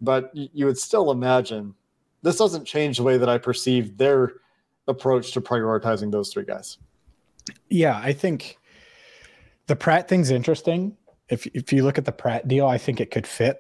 But 0.01 0.31
you 0.33 0.65
would 0.65 0.77
still 0.77 1.11
imagine 1.11 1.75
this 2.21 2.37
doesn't 2.37 2.65
change 2.65 2.97
the 2.97 3.03
way 3.03 3.17
that 3.17 3.29
I 3.29 3.37
perceive 3.37 3.97
their 3.97 4.33
approach 4.87 5.31
to 5.33 5.41
prioritizing 5.41 6.11
those 6.11 6.33
three 6.33 6.45
guys. 6.45 6.77
Yeah, 7.69 7.99
I 8.01 8.13
think 8.13 8.57
the 9.67 9.75
Pratt 9.75 10.07
thing's 10.07 10.31
interesting. 10.31 10.97
If 11.29 11.47
if 11.47 11.73
you 11.73 11.83
look 11.83 11.97
at 11.97 12.05
the 12.05 12.11
Pratt 12.11 12.47
deal, 12.47 12.67
I 12.67 12.77
think 12.77 12.99
it 12.99 13.11
could 13.11 13.27
fit 13.27 13.59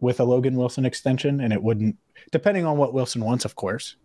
with 0.00 0.18
a 0.20 0.24
Logan 0.24 0.56
Wilson 0.56 0.84
extension, 0.84 1.40
and 1.40 1.52
it 1.52 1.62
wouldn't, 1.62 1.96
depending 2.32 2.66
on 2.66 2.76
what 2.76 2.92
Wilson 2.92 3.24
wants, 3.24 3.44
of 3.44 3.54
course. 3.54 3.96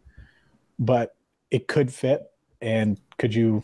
But 0.77 1.15
it 1.49 1.67
could 1.67 1.93
fit. 1.93 2.23
And 2.61 2.99
could 3.17 3.33
you 3.33 3.63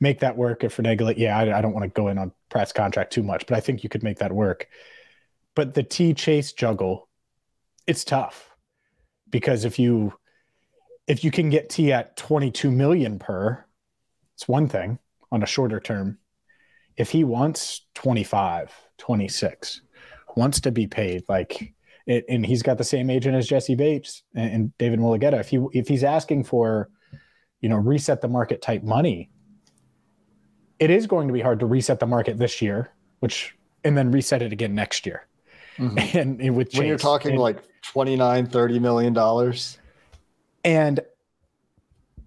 make 0.00 0.20
that 0.20 0.36
work 0.36 0.64
if 0.64 0.78
Renegade? 0.78 1.18
Yeah, 1.18 1.38
I, 1.38 1.58
I 1.58 1.60
don't 1.62 1.72
want 1.72 1.84
to 1.84 2.00
go 2.00 2.08
in 2.08 2.18
on 2.18 2.32
Pratt's 2.48 2.72
contract 2.72 3.12
too 3.12 3.22
much, 3.22 3.46
but 3.46 3.56
I 3.56 3.60
think 3.60 3.82
you 3.82 3.88
could 3.88 4.02
make 4.02 4.18
that 4.18 4.32
work. 4.32 4.68
But 5.54 5.74
the 5.74 5.82
T 5.82 6.12
chase 6.12 6.52
juggle, 6.52 7.08
it's 7.86 8.04
tough 8.04 8.50
because 9.30 9.64
if 9.64 9.78
you 9.78 10.12
if 11.06 11.22
you 11.24 11.30
can 11.30 11.50
get 11.50 11.70
T 11.70 11.92
at 11.92 12.16
22 12.16 12.70
million 12.70 13.18
per, 13.18 13.64
it's 14.34 14.48
one 14.48 14.68
thing 14.68 14.98
on 15.30 15.42
a 15.42 15.46
shorter 15.46 15.80
term. 15.80 16.18
If 16.96 17.10
he 17.10 17.24
wants 17.24 17.82
25, 17.94 18.72
26, 18.98 19.82
wants 20.36 20.60
to 20.60 20.70
be 20.70 20.86
paid 20.86 21.24
like 21.28 21.74
it, 22.06 22.24
and 22.28 22.44
he's 22.44 22.62
got 22.62 22.78
the 22.78 22.84
same 22.84 23.10
agent 23.10 23.36
as 23.36 23.46
Jessie 23.46 23.74
Bates 23.74 24.22
and, 24.34 24.52
and 24.52 24.78
David 24.78 25.00
Mulugheta. 25.00 25.40
If 25.40 25.48
he 25.48 25.58
if 25.72 25.88
he's 25.88 26.04
asking 26.04 26.44
for 26.44 26.90
you 27.60 27.68
know, 27.68 27.76
reset 27.76 28.20
the 28.20 28.28
market 28.28 28.62
type 28.62 28.82
money, 28.82 29.30
it 30.78 30.90
is 30.90 31.06
going 31.06 31.26
to 31.26 31.34
be 31.34 31.40
hard 31.40 31.60
to 31.60 31.66
reset 31.66 32.00
the 32.00 32.06
market 32.06 32.38
this 32.38 32.60
year, 32.60 32.92
which 33.20 33.56
and 33.82 33.96
then 33.96 34.10
reset 34.10 34.42
it 34.42 34.52
again 34.52 34.74
next 34.74 35.06
year. 35.06 35.26
Mm-hmm. 35.78 35.98
And, 36.18 36.40
and, 36.40 36.56
with 36.56 36.70
Chase, 36.70 36.78
when 36.78 36.88
you're 36.88 36.98
talking 36.98 37.32
and, 37.32 37.40
like 37.40 37.62
29, 37.82 38.46
30 38.46 38.78
million 38.78 39.12
dollars. 39.12 39.78
And 40.64 41.00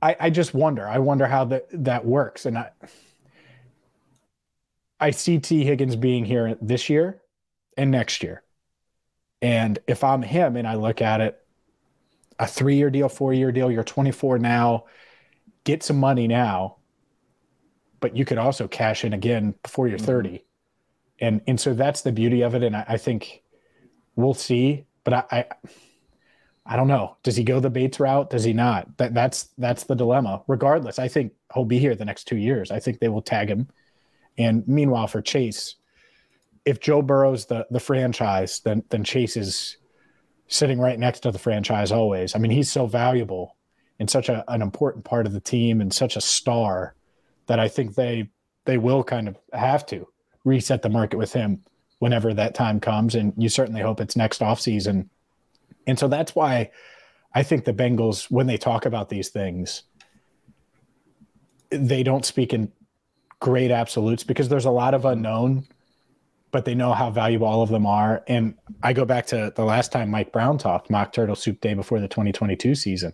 I, 0.01 0.15
I 0.19 0.29
just 0.29 0.53
wonder, 0.53 0.88
I 0.88 0.99
wonder 0.99 1.25
how 1.25 1.45
that 1.45 1.67
that 1.71 2.05
works. 2.05 2.45
And 2.45 2.58
I 2.58 2.71
I 4.99 5.12
see 5.12 5.39
Tee 5.39 5.63
Higgins 5.63 5.95
being 5.95 6.25
here 6.25 6.57
this 6.62 6.89
year 6.89 7.21
and 7.77 7.91
next 7.91 8.23
year. 8.23 8.43
And 9.41 9.79
if 9.88 10.03
I'm 10.03 10.21
him 10.21 10.57
and 10.57 10.67
I 10.67 10.75
look 10.75 11.01
at 11.01 11.21
it, 11.21 11.39
a 12.38 12.47
three 12.47 12.75
year 12.75 12.89
deal, 12.89 13.09
four 13.09 13.33
year 13.33 13.51
deal, 13.51 13.71
you're 13.71 13.83
24 13.83 14.39
now, 14.39 14.85
get 15.63 15.83
some 15.83 15.97
money 15.97 16.27
now, 16.27 16.77
but 17.99 18.15
you 18.15 18.25
could 18.25 18.38
also 18.38 18.67
cash 18.67 19.03
in 19.05 19.13
again 19.13 19.55
before 19.63 19.88
you're 19.88 19.97
mm-hmm. 19.97 20.05
30. 20.05 20.45
And 21.21 21.41
and 21.47 21.59
so 21.59 21.73
that's 21.73 22.01
the 22.01 22.13
beauty 22.13 22.41
of 22.41 22.55
it. 22.55 22.63
And 22.63 22.75
I, 22.75 22.85
I 22.89 22.97
think 22.97 23.43
we'll 24.15 24.33
see. 24.33 24.85
But 25.03 25.13
I, 25.13 25.23
I 25.31 25.45
I 26.65 26.75
don't 26.75 26.88
know. 26.88 27.17
Does 27.23 27.35
he 27.35 27.43
go 27.43 27.59
the 27.59 27.69
Bates 27.69 27.99
route? 27.99 28.29
Does 28.29 28.43
he 28.43 28.53
not? 28.53 28.97
That 28.97 29.13
that's 29.13 29.49
that's 29.57 29.85
the 29.85 29.95
dilemma. 29.95 30.43
Regardless, 30.47 30.99
I 30.99 31.07
think 31.07 31.33
he'll 31.53 31.65
be 31.65 31.79
here 31.79 31.95
the 31.95 32.05
next 32.05 32.25
two 32.25 32.38
years. 32.38 32.71
I 32.71 32.79
think 32.79 32.99
they 32.99 33.09
will 33.09 33.21
tag 33.21 33.49
him. 33.49 33.67
And 34.39 34.67
meanwhile, 34.67 35.08
for 35.08 35.21
Chase, 35.21 35.75
if 36.65 36.80
Joe 36.80 37.02
Burrow's 37.02 37.45
the 37.45 37.67
the 37.69 37.80
franchise, 37.80 38.62
then 38.62 38.84
then 38.89 39.04
Chase 39.04 39.38
is 39.38 39.78
sitting 40.47 40.80
right 40.80 40.97
next 40.97 41.19
to 41.21 41.32
the 41.32 41.38
franchise 41.38 41.91
always. 41.91 42.36
I 42.36 42.39
mean, 42.39 42.52
he's 42.52 42.71
so 42.71 42.88
valuable 42.88 43.56
and 43.99 44.10
such 44.10 44.30
a, 44.30 44.43
an 44.47 44.63
important 44.63 45.06
part 45.06 45.28
of 45.28 45.34
the 45.34 45.39
team 45.39 45.82
and 45.82 45.93
such 45.93 46.15
a 46.15 46.21
star 46.21 46.95
that 47.45 47.60
I 47.60 47.67
think 47.67 47.95
they 47.95 48.30
they 48.65 48.78
will 48.78 49.04
kind 49.04 49.28
of 49.28 49.38
have 49.54 49.86
to 49.88 50.08
reset 50.45 50.82
the 50.82 50.89
market 50.89 51.17
with 51.17 51.34
him 51.34 51.63
whenever 51.99 52.34
that 52.34 52.56
time 52.56 52.80
comes. 52.80 53.15
And 53.15 53.34
you 53.38 53.49
certainly 53.49 53.82
hope 53.82 53.99
it's 53.99 54.15
next 54.15 54.41
offseason. 54.41 55.10
And 55.86 55.99
so 55.99 56.08
that's 56.08 56.34
why 56.34 56.71
I 57.34 57.43
think 57.43 57.65
the 57.65 57.73
Bengals, 57.73 58.32
when 58.32 58.47
they 58.47 58.58
talk 58.58 58.86
about 58.86 59.10
these 59.10 59.30
things, 59.30 59.84
they 61.69 62.04
don't 62.04 62.25
speak 62.25 62.54
in 62.54 62.71
great 63.39 63.71
absolutes 63.71 64.23
because 64.23 64.49
there's 64.49 64.65
a 64.65 64.71
lot 64.71 64.93
of 64.93 65.06
unknown, 65.06 65.65
but 66.52 66.65
they 66.65 66.75
know 66.75 66.93
how 66.93 67.10
valuable 67.10 67.47
all 67.47 67.62
of 67.62 67.69
them 67.69 67.86
are. 67.86 68.23
And 68.28 68.56
I 68.84 68.93
go 68.93 69.06
back 69.06 69.28
to 69.28 69.52
the 69.56 69.65
last 69.65 69.91
time 69.91 70.10
Mike 70.10 70.32
Brown 70.32 70.58
talked, 70.58 70.89
mock 70.89 71.13
turtle 71.13 71.36
soup 71.36 71.62
day 71.62 71.73
before 71.73 71.99
the 71.99 72.08
2022 72.08 72.75
season 72.75 73.13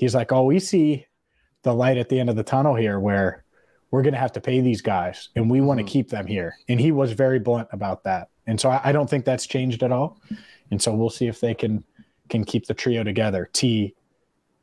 he's 0.00 0.14
like, 0.14 0.32
"Oh, 0.32 0.44
we 0.44 0.58
see 0.58 1.06
the 1.62 1.74
light 1.74 1.98
at 1.98 2.08
the 2.08 2.18
end 2.18 2.30
of 2.30 2.36
the 2.36 2.42
tunnel 2.42 2.74
here, 2.74 2.98
where 2.98 3.44
we're 3.90 4.02
going 4.02 4.14
to 4.14 4.20
have 4.20 4.32
to 4.32 4.40
pay 4.40 4.60
these 4.60 4.80
guys, 4.80 5.28
and 5.36 5.50
we 5.50 5.60
want 5.60 5.78
to 5.78 5.84
mm-hmm. 5.84 5.92
keep 5.92 6.08
them 6.08 6.26
here." 6.26 6.56
And 6.68 6.80
he 6.80 6.90
was 6.90 7.12
very 7.12 7.38
blunt 7.38 7.68
about 7.70 8.02
that, 8.04 8.30
and 8.46 8.58
so 8.58 8.70
I, 8.70 8.80
I, 8.84 8.92
don't 8.92 9.08
think 9.08 9.24
that's 9.24 9.46
changed 9.46 9.82
at 9.82 9.92
all. 9.92 10.20
And 10.70 10.80
so 10.80 10.94
we'll 10.94 11.10
see 11.10 11.28
if 11.28 11.40
they 11.40 11.54
can 11.54 11.84
can 12.30 12.44
keep 12.44 12.66
the 12.66 12.74
trio 12.74 13.04
together. 13.04 13.50
T, 13.52 13.94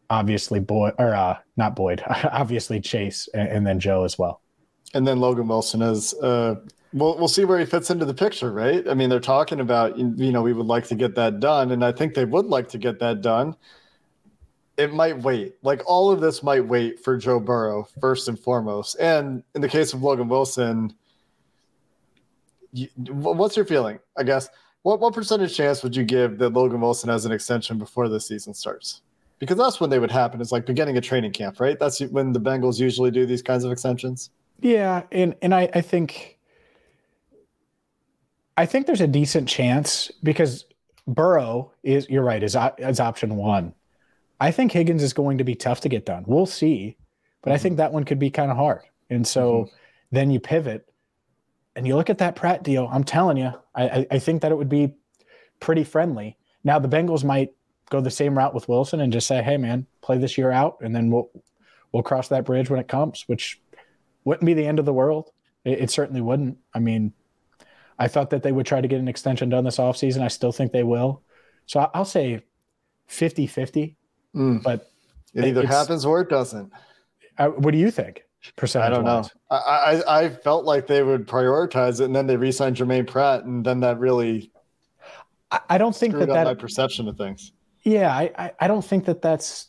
obviously 0.09 0.59
Boyd, 0.59 0.95
or 0.97 1.13
uh, 1.13 1.37
not 1.55 1.75
Boyd, 1.75 2.03
obviously 2.07 2.81
Chase, 2.81 3.29
and, 3.33 3.47
and, 3.47 3.67
then 3.67 3.79
Joe 3.79 4.03
as 4.03 4.17
well. 4.17 4.41
And 4.93 5.05
then 5.05 5.19
Logan 5.19 5.47
Wilson 5.47 5.81
is. 5.81 6.13
Uh, 6.15 6.55
we'll 6.93 7.17
we'll 7.17 7.27
see 7.27 7.45
where 7.45 7.59
he 7.59 7.65
fits 7.65 7.89
into 7.89 8.05
the 8.05 8.13
picture, 8.13 8.51
right? 8.51 8.87
I 8.87 8.93
mean, 8.93 9.09
they're 9.09 9.19
talking 9.19 9.59
about 9.59 9.97
you 9.97 10.31
know 10.31 10.41
we 10.41 10.53
would 10.53 10.65
like 10.65 10.87
to 10.87 10.95
get 10.95 11.15
that 11.15 11.39
done, 11.39 11.71
and 11.71 11.83
I 11.83 11.91
think 11.91 12.13
they 12.13 12.25
would 12.25 12.45
like 12.45 12.69
to 12.69 12.77
get 12.77 12.99
that 12.99 13.21
done 13.21 13.55
it 14.77 14.93
might 14.93 15.17
wait. 15.17 15.55
Like 15.63 15.81
all 15.85 16.11
of 16.11 16.21
this 16.21 16.43
might 16.43 16.65
wait 16.65 17.03
for 17.03 17.17
Joe 17.17 17.39
Burrow 17.39 17.87
first 17.99 18.27
and 18.27 18.39
foremost. 18.39 18.95
And 18.99 19.43
in 19.55 19.61
the 19.61 19.67
case 19.67 19.93
of 19.93 20.03
Logan 20.03 20.29
Wilson, 20.29 20.93
you, 22.71 22.87
what's 23.09 23.55
your 23.55 23.65
feeling? 23.65 23.99
I 24.17 24.23
guess 24.23 24.49
what 24.83 24.99
what 24.99 25.13
percentage 25.13 25.57
chance 25.57 25.81
would 25.83 25.95
you 25.95 26.03
give 26.03 26.37
that 26.37 26.49
Logan 26.49 26.79
Wilson 26.79 27.09
has 27.09 27.25
an 27.25 27.31
extension 27.31 27.79
before 27.79 28.07
the 28.07 28.19
season 28.19 28.53
starts? 28.53 29.01
Because 29.39 29.57
that's 29.57 29.79
when 29.79 29.89
they 29.89 29.99
would 29.99 30.11
happen. 30.11 30.41
It's 30.41 30.51
like 30.51 30.65
beginning 30.65 30.97
a 30.97 31.01
training 31.01 31.31
camp, 31.31 31.59
right? 31.59 31.77
That's 31.77 31.99
when 31.99 32.31
the 32.31 32.39
Bengals 32.39 32.79
usually 32.79 33.11
do 33.11 33.25
these 33.25 33.41
kinds 33.41 33.63
of 33.63 33.71
extensions. 33.71 34.29
Yeah, 34.59 35.03
and 35.11 35.35
and 35.41 35.53
I, 35.53 35.69
I 35.73 35.81
think 35.81 36.37
I 38.55 38.65
think 38.65 38.87
there's 38.87 39.01
a 39.01 39.07
decent 39.07 39.47
chance 39.47 40.11
because 40.23 40.65
Burrow 41.07 41.71
is 41.83 42.09
you're 42.09 42.23
right 42.23 42.41
is 42.41 42.55
is 42.79 42.99
option 42.99 43.35
one. 43.35 43.73
I 44.39 44.51
think 44.51 44.71
Higgins 44.71 45.03
is 45.03 45.13
going 45.13 45.37
to 45.39 45.43
be 45.43 45.55
tough 45.55 45.81
to 45.81 45.89
get 45.89 46.05
done. 46.05 46.23
We'll 46.27 46.45
see, 46.45 46.97
but 47.41 47.49
mm-hmm. 47.49 47.55
I 47.55 47.57
think 47.59 47.77
that 47.77 47.93
one 47.93 48.03
could 48.03 48.19
be 48.19 48.29
kind 48.29 48.51
of 48.51 48.57
hard. 48.57 48.81
And 49.09 49.25
so 49.25 49.51
mm-hmm. 49.51 49.75
then 50.11 50.31
you 50.31 50.39
pivot 50.39 50.87
and 51.75 51.87
you 51.87 51.95
look 51.95 52.09
at 52.09 52.17
that 52.17 52.35
Pratt 52.35 52.63
deal. 52.63 52.89
I'm 52.91 53.03
telling 53.03 53.37
you, 53.37 53.53
I, 53.75 54.05
I 54.11 54.19
think 54.19 54.41
that 54.41 54.51
it 54.51 54.55
would 54.55 54.69
be 54.69 54.95
pretty 55.59 55.83
friendly. 55.83 56.37
Now 56.63 56.79
the 56.79 56.89
Bengals 56.89 57.23
might 57.23 57.53
go 57.89 58.01
the 58.01 58.11
same 58.11 58.37
route 58.37 58.53
with 58.53 58.67
Wilson 58.67 58.99
and 58.99 59.13
just 59.13 59.27
say, 59.27 59.41
"Hey, 59.41 59.57
man, 59.57 59.85
play 60.01 60.17
this 60.17 60.37
year 60.37 60.51
out, 60.51 60.77
and 60.81 60.95
then 60.95 61.11
we'll 61.11 61.29
we'll 61.91 62.03
cross 62.03 62.27
that 62.29 62.45
bridge 62.45 62.69
when 62.69 62.79
it 62.79 62.87
comes," 62.87 63.23
which 63.27 63.61
wouldn't 64.27 64.45
be 64.45 64.53
the 64.53 64.67
end 64.67 64.77
of 64.77 64.85
the 64.85 64.93
world. 64.93 65.31
It, 65.63 65.79
it 65.79 65.89
certainly 65.89 66.21
wouldn't. 66.21 66.57
I 66.73 66.79
mean, 66.79 67.13
I 67.97 68.07
thought 68.09 68.29
that 68.31 68.43
they 68.43 68.51
would 68.51 68.65
try 68.65 68.81
to 68.81 68.87
get 68.87 68.99
an 68.99 69.07
extension 69.07 69.49
done 69.49 69.63
this 69.63 69.77
offseason. 69.77 70.21
I 70.21 70.27
still 70.27 70.51
think 70.51 70.73
they 70.73 70.83
will. 70.83 71.23
So 71.65 71.89
I'll 71.93 72.05
say 72.05 72.41
50 73.07 73.47
50. 73.47 73.95
Mm. 74.35 74.61
But 74.61 74.91
it 75.33 75.45
either 75.45 75.65
happens 75.65 76.05
or 76.05 76.21
it 76.21 76.29
doesn't. 76.29 76.71
Uh, 77.37 77.49
what 77.49 77.71
do 77.71 77.77
you 77.77 77.89
think? 77.89 78.23
Percentage 78.55 78.91
I 78.91 78.95
don't 78.95 79.05
know. 79.05 79.23
I, 79.49 79.55
I, 80.07 80.19
I 80.19 80.29
felt 80.29 80.65
like 80.65 80.87
they 80.87 81.03
would 81.03 81.27
prioritize 81.27 81.99
it, 81.99 82.05
and 82.05 82.15
then 82.15 82.27
they 82.27 82.37
re-signed 82.37 82.75
Germaine 82.75 83.05
Pratt, 83.05 83.43
and 83.43 83.65
then 83.65 83.79
that 83.81 83.99
really. 83.99 84.51
I, 85.51 85.59
I 85.71 85.77
don't 85.77 85.95
think 85.95 86.15
that 86.15 86.27
that 86.27 86.45
my 86.45 86.53
perception 86.53 87.07
of 87.07 87.17
things. 87.17 87.51
Yeah, 87.83 88.13
I, 88.13 88.31
I, 88.37 88.51
I 88.61 88.67
don't 88.67 88.85
think 88.85 89.05
that 89.05 89.21
that's. 89.21 89.67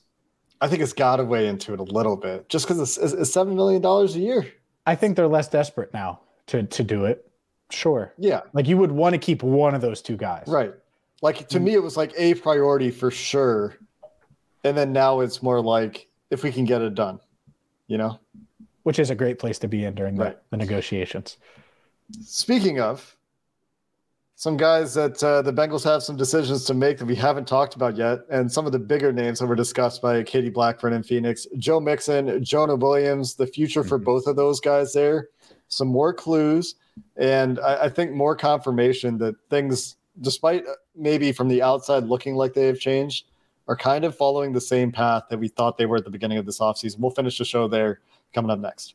I 0.60 0.68
think 0.68 0.82
it's 0.82 0.92
got 0.92 1.16
to 1.16 1.24
weigh 1.24 1.46
into 1.46 1.72
it 1.72 1.80
a 1.80 1.84
little 1.84 2.16
bit, 2.16 2.48
just 2.48 2.66
because 2.66 2.98
it's, 2.98 3.12
it's 3.12 3.32
seven 3.32 3.54
million 3.54 3.80
dollars 3.80 4.16
a 4.16 4.20
year. 4.20 4.46
I 4.86 4.94
think 4.94 5.16
they're 5.16 5.28
less 5.28 5.48
desperate 5.48 5.92
now 5.92 6.20
to 6.46 6.62
to 6.62 6.82
do 6.82 7.04
it. 7.04 7.30
Sure. 7.70 8.14
Yeah. 8.16 8.40
Like 8.52 8.66
you 8.66 8.78
would 8.78 8.92
want 8.92 9.12
to 9.12 9.18
keep 9.18 9.42
one 9.42 9.74
of 9.74 9.80
those 9.80 10.00
two 10.00 10.16
guys. 10.16 10.44
Right. 10.46 10.72
Like 11.20 11.48
to 11.48 11.58
mm. 11.58 11.64
me, 11.64 11.74
it 11.74 11.82
was 11.82 11.96
like 11.96 12.12
a 12.16 12.34
priority 12.34 12.90
for 12.90 13.10
sure. 13.10 13.76
And 14.64 14.76
then 14.76 14.92
now 14.92 15.20
it's 15.20 15.42
more 15.42 15.60
like 15.60 16.08
if 16.30 16.42
we 16.42 16.50
can 16.50 16.64
get 16.64 16.80
it 16.80 16.94
done, 16.94 17.20
you 17.86 17.98
know? 17.98 18.18
Which 18.84 18.98
is 18.98 19.10
a 19.10 19.14
great 19.14 19.38
place 19.38 19.58
to 19.58 19.68
be 19.68 19.84
in 19.84 19.94
during 19.94 20.16
the, 20.16 20.24
right. 20.24 20.38
the 20.50 20.56
negotiations. 20.56 21.36
Speaking 22.22 22.80
of, 22.80 23.17
some 24.38 24.57
guys 24.57 24.94
that 24.94 25.20
uh, 25.20 25.42
the 25.42 25.53
Bengals 25.53 25.83
have 25.83 26.01
some 26.01 26.16
decisions 26.16 26.62
to 26.66 26.72
make 26.72 26.96
that 26.98 27.07
we 27.07 27.16
haven't 27.16 27.48
talked 27.48 27.74
about 27.74 27.96
yet, 27.96 28.20
and 28.31 28.51
some 28.51 28.66
of 28.66 28.72
the 28.72 28.79
bigger 28.79 29.12
names 29.12 29.40
that 29.40 29.46
were 29.46 29.57
discussed 29.57 30.01
by 30.01 30.22
Katie 30.22 30.48
Blackburn 30.48 30.92
in 30.92 31.03
Phoenix, 31.03 31.44
Joe 31.57 31.81
Mixon, 31.81 32.44
Jonah 32.44 32.77
Williams, 32.77 33.35
the 33.35 33.48
future 33.48 33.83
for 33.83 33.98
mm-hmm. 33.98 34.05
both 34.05 34.29
of 34.29 34.37
those 34.37 34.61
guys 34.61 34.92
there. 34.92 35.27
Some 35.66 35.88
more 35.88 36.14
clues 36.14 36.77
and 37.16 37.59
I, 37.59 37.87
I 37.87 37.88
think 37.88 38.12
more 38.12 38.37
confirmation 38.37 39.18
that 39.18 39.35
things, 39.51 39.96
despite 40.20 40.64
uh, 40.64 40.74
maybe 40.94 41.33
from 41.33 41.48
the 41.48 41.61
outside 41.61 42.05
looking 42.05 42.37
like 42.37 42.55
they 42.55 42.66
have 42.66 42.79
changed, 42.79 43.27
are 43.66 43.77
kind 43.77 44.05
of 44.05 44.16
following 44.16 44.53
the 44.53 44.61
same 44.61 44.92
path 44.92 45.24
that 45.31 45.38
we 45.38 45.48
thought 45.48 45.79
they 45.79 45.87
were 45.87 45.96
at 45.96 46.05
the 46.05 46.11
beginning 46.11 46.38
of 46.38 46.46
this 46.46 46.61
offseason. 46.61 47.01
We'll 47.01 47.11
finish 47.11 47.38
the 47.38 47.44
show 47.44 47.66
there 47.66 48.01
coming 48.33 48.53
up 48.53 48.61
next. 48.61 48.94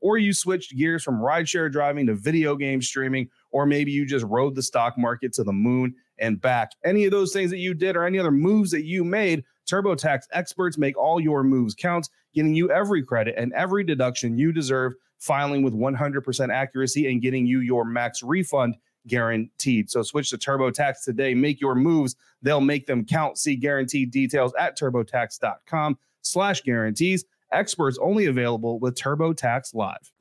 or 0.00 0.18
you 0.18 0.32
switched 0.32 0.76
gears 0.76 1.02
from 1.02 1.20
rideshare 1.20 1.70
driving 1.70 2.06
to 2.06 2.14
video 2.14 2.56
game 2.56 2.82
streaming, 2.82 3.28
or 3.50 3.66
maybe 3.66 3.90
you 3.92 4.06
just 4.06 4.24
rode 4.26 4.54
the 4.54 4.62
stock 4.62 4.96
market 4.96 5.32
to 5.34 5.44
the 5.44 5.52
moon 5.52 5.94
and 6.18 6.40
back. 6.40 6.72
Any 6.84 7.04
of 7.04 7.10
those 7.10 7.32
things 7.32 7.50
that 7.50 7.58
you 7.58 7.74
did 7.74 7.96
or 7.96 8.04
any 8.04 8.18
other 8.18 8.30
moves 8.30 8.70
that 8.70 8.84
you 8.84 9.04
made, 9.04 9.44
TurboTax 9.70 10.24
experts 10.32 10.78
make 10.78 10.96
all 10.96 11.20
your 11.20 11.42
moves 11.42 11.74
count 11.74 12.08
getting 12.36 12.54
you 12.54 12.70
every 12.70 13.02
credit 13.02 13.34
and 13.36 13.52
every 13.54 13.82
deduction 13.82 14.38
you 14.38 14.52
deserve, 14.52 14.92
filing 15.18 15.62
with 15.62 15.72
100% 15.72 16.52
accuracy, 16.54 17.10
and 17.10 17.22
getting 17.22 17.46
you 17.46 17.60
your 17.60 17.84
max 17.84 18.22
refund 18.22 18.76
guaranteed. 19.08 19.90
So 19.90 20.02
switch 20.02 20.30
to 20.30 20.38
TurboTax 20.38 21.04
today. 21.04 21.34
Make 21.34 21.60
your 21.60 21.74
moves. 21.74 22.14
They'll 22.42 22.60
make 22.60 22.86
them 22.86 23.04
count. 23.04 23.38
See 23.38 23.56
guaranteed 23.56 24.10
details 24.10 24.52
at 24.58 24.78
turbotax.com 24.78 25.98
slash 26.22 26.60
guarantees. 26.62 27.24
Experts 27.52 27.98
only 28.00 28.26
available 28.26 28.78
with 28.78 28.94
TurboTax 28.94 29.74
Live. 29.74 30.12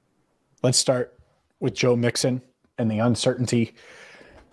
Let's 0.64 0.78
start 0.78 1.18
with 1.60 1.74
Joe 1.74 1.96
Mixon 1.96 2.42
and 2.78 2.90
the 2.90 3.00
uncertainty 3.00 3.76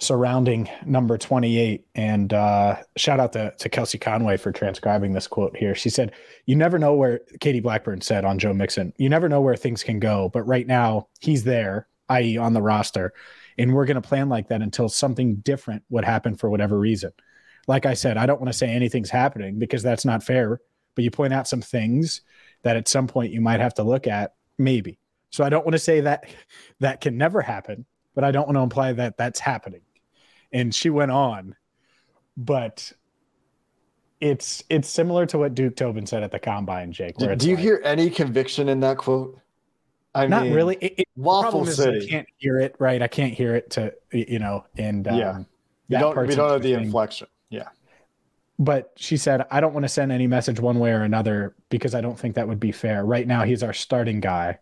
surrounding 0.02 0.68
number 0.84 1.16
28. 1.16 1.86
And 1.94 2.32
uh, 2.32 2.76
shout 2.96 3.20
out 3.20 3.32
to, 3.34 3.54
to 3.58 3.68
Kelsey 3.68 3.98
Conway 3.98 4.36
for 4.36 4.52
transcribing 4.52 5.12
this 5.12 5.28
quote 5.28 5.56
here. 5.56 5.74
She 5.74 5.90
said, 5.90 6.12
You 6.44 6.56
never 6.56 6.78
know 6.78 6.94
where 6.94 7.20
Katie 7.40 7.60
Blackburn 7.60 8.00
said 8.00 8.24
on 8.24 8.38
Joe 8.38 8.52
Mixon, 8.52 8.92
you 8.96 9.08
never 9.08 9.28
know 9.28 9.40
where 9.40 9.56
things 9.56 9.82
can 9.82 10.00
go. 10.00 10.28
But 10.28 10.42
right 10.42 10.66
now, 10.66 11.08
he's 11.20 11.44
there, 11.44 11.86
i.e., 12.08 12.36
on 12.36 12.52
the 12.52 12.62
roster. 12.62 13.12
And 13.58 13.74
we're 13.74 13.86
going 13.86 14.00
to 14.00 14.06
plan 14.06 14.28
like 14.28 14.48
that 14.48 14.62
until 14.62 14.88
something 14.88 15.36
different 15.36 15.84
would 15.88 16.04
happen 16.04 16.36
for 16.36 16.50
whatever 16.50 16.78
reason. 16.78 17.12
Like 17.68 17.86
I 17.86 17.94
said, 17.94 18.16
I 18.16 18.26
don't 18.26 18.40
want 18.40 18.52
to 18.52 18.58
say 18.58 18.70
anything's 18.70 19.10
happening 19.10 19.58
because 19.58 19.82
that's 19.82 20.04
not 20.04 20.22
fair. 20.22 20.60
But 20.94 21.04
you 21.04 21.10
point 21.10 21.32
out 21.32 21.48
some 21.48 21.62
things 21.62 22.22
that 22.62 22.76
at 22.76 22.88
some 22.88 23.06
point 23.06 23.32
you 23.32 23.40
might 23.40 23.60
have 23.60 23.74
to 23.74 23.82
look 23.82 24.06
at, 24.06 24.34
maybe. 24.58 24.98
So 25.30 25.44
I 25.44 25.48
don't 25.48 25.64
want 25.64 25.72
to 25.72 25.78
say 25.78 26.00
that 26.00 26.26
that 26.80 27.00
can 27.00 27.16
never 27.16 27.40
happen, 27.40 27.86
but 28.14 28.24
I 28.24 28.30
don't 28.30 28.46
want 28.46 28.56
to 28.56 28.62
imply 28.62 28.92
that 28.92 29.16
that's 29.16 29.40
happening. 29.40 29.82
And 30.52 30.74
she 30.74 30.90
went 30.90 31.10
on 31.10 31.56
but 32.36 32.92
it's 34.20 34.62
it's 34.68 34.88
similar 34.88 35.26
to 35.26 35.38
what 35.38 35.54
duke 35.54 35.76
tobin 35.76 36.06
said 36.06 36.22
at 36.22 36.30
the 36.30 36.38
combine 36.38 36.92
jake 36.92 37.16
do, 37.16 37.34
do 37.34 37.48
you 37.48 37.56
like, 37.56 37.62
hear 37.62 37.80
any 37.84 38.08
conviction 38.08 38.68
in 38.68 38.80
that 38.80 38.96
quote? 38.96 39.38
I 40.14 40.22
mean 40.22 40.30
not 40.30 40.42
mean, 40.44 40.54
really. 40.54 40.76
It, 40.76 40.94
it, 40.98 41.08
waffle 41.16 41.66
city 41.66 42.06
i 42.06 42.08
can't 42.08 42.28
hear 42.36 42.58
it 42.58 42.76
right? 42.78 43.02
I 43.02 43.08
can't 43.08 43.34
hear 43.34 43.54
it 43.54 43.70
to 43.70 43.92
you 44.12 44.38
know 44.38 44.64
and 44.76 45.06
yeah. 45.06 45.30
um, 45.30 45.46
you 45.88 45.98
don't 45.98 46.26
we 46.26 46.34
don't 46.34 46.50
have 46.50 46.62
the 46.62 46.74
inflection. 46.74 47.26
yeah 47.26 47.28
but 48.58 48.92
she 48.96 49.16
said 49.16 49.46
i 49.50 49.60
don't 49.60 49.72
want 49.72 49.84
to 49.84 49.88
send 49.88 50.12
any 50.12 50.26
message 50.26 50.60
one 50.60 50.78
way 50.78 50.90
or 50.92 51.02
another 51.02 51.54
because 51.70 51.94
i 51.94 52.00
don't 52.00 52.18
think 52.18 52.34
that 52.34 52.48
would 52.48 52.60
be 52.60 52.72
fair. 52.72 53.04
Right 53.04 53.26
now 53.26 53.44
he's 53.44 53.62
our 53.62 53.72
starting 53.72 54.20
guy. 54.20 54.58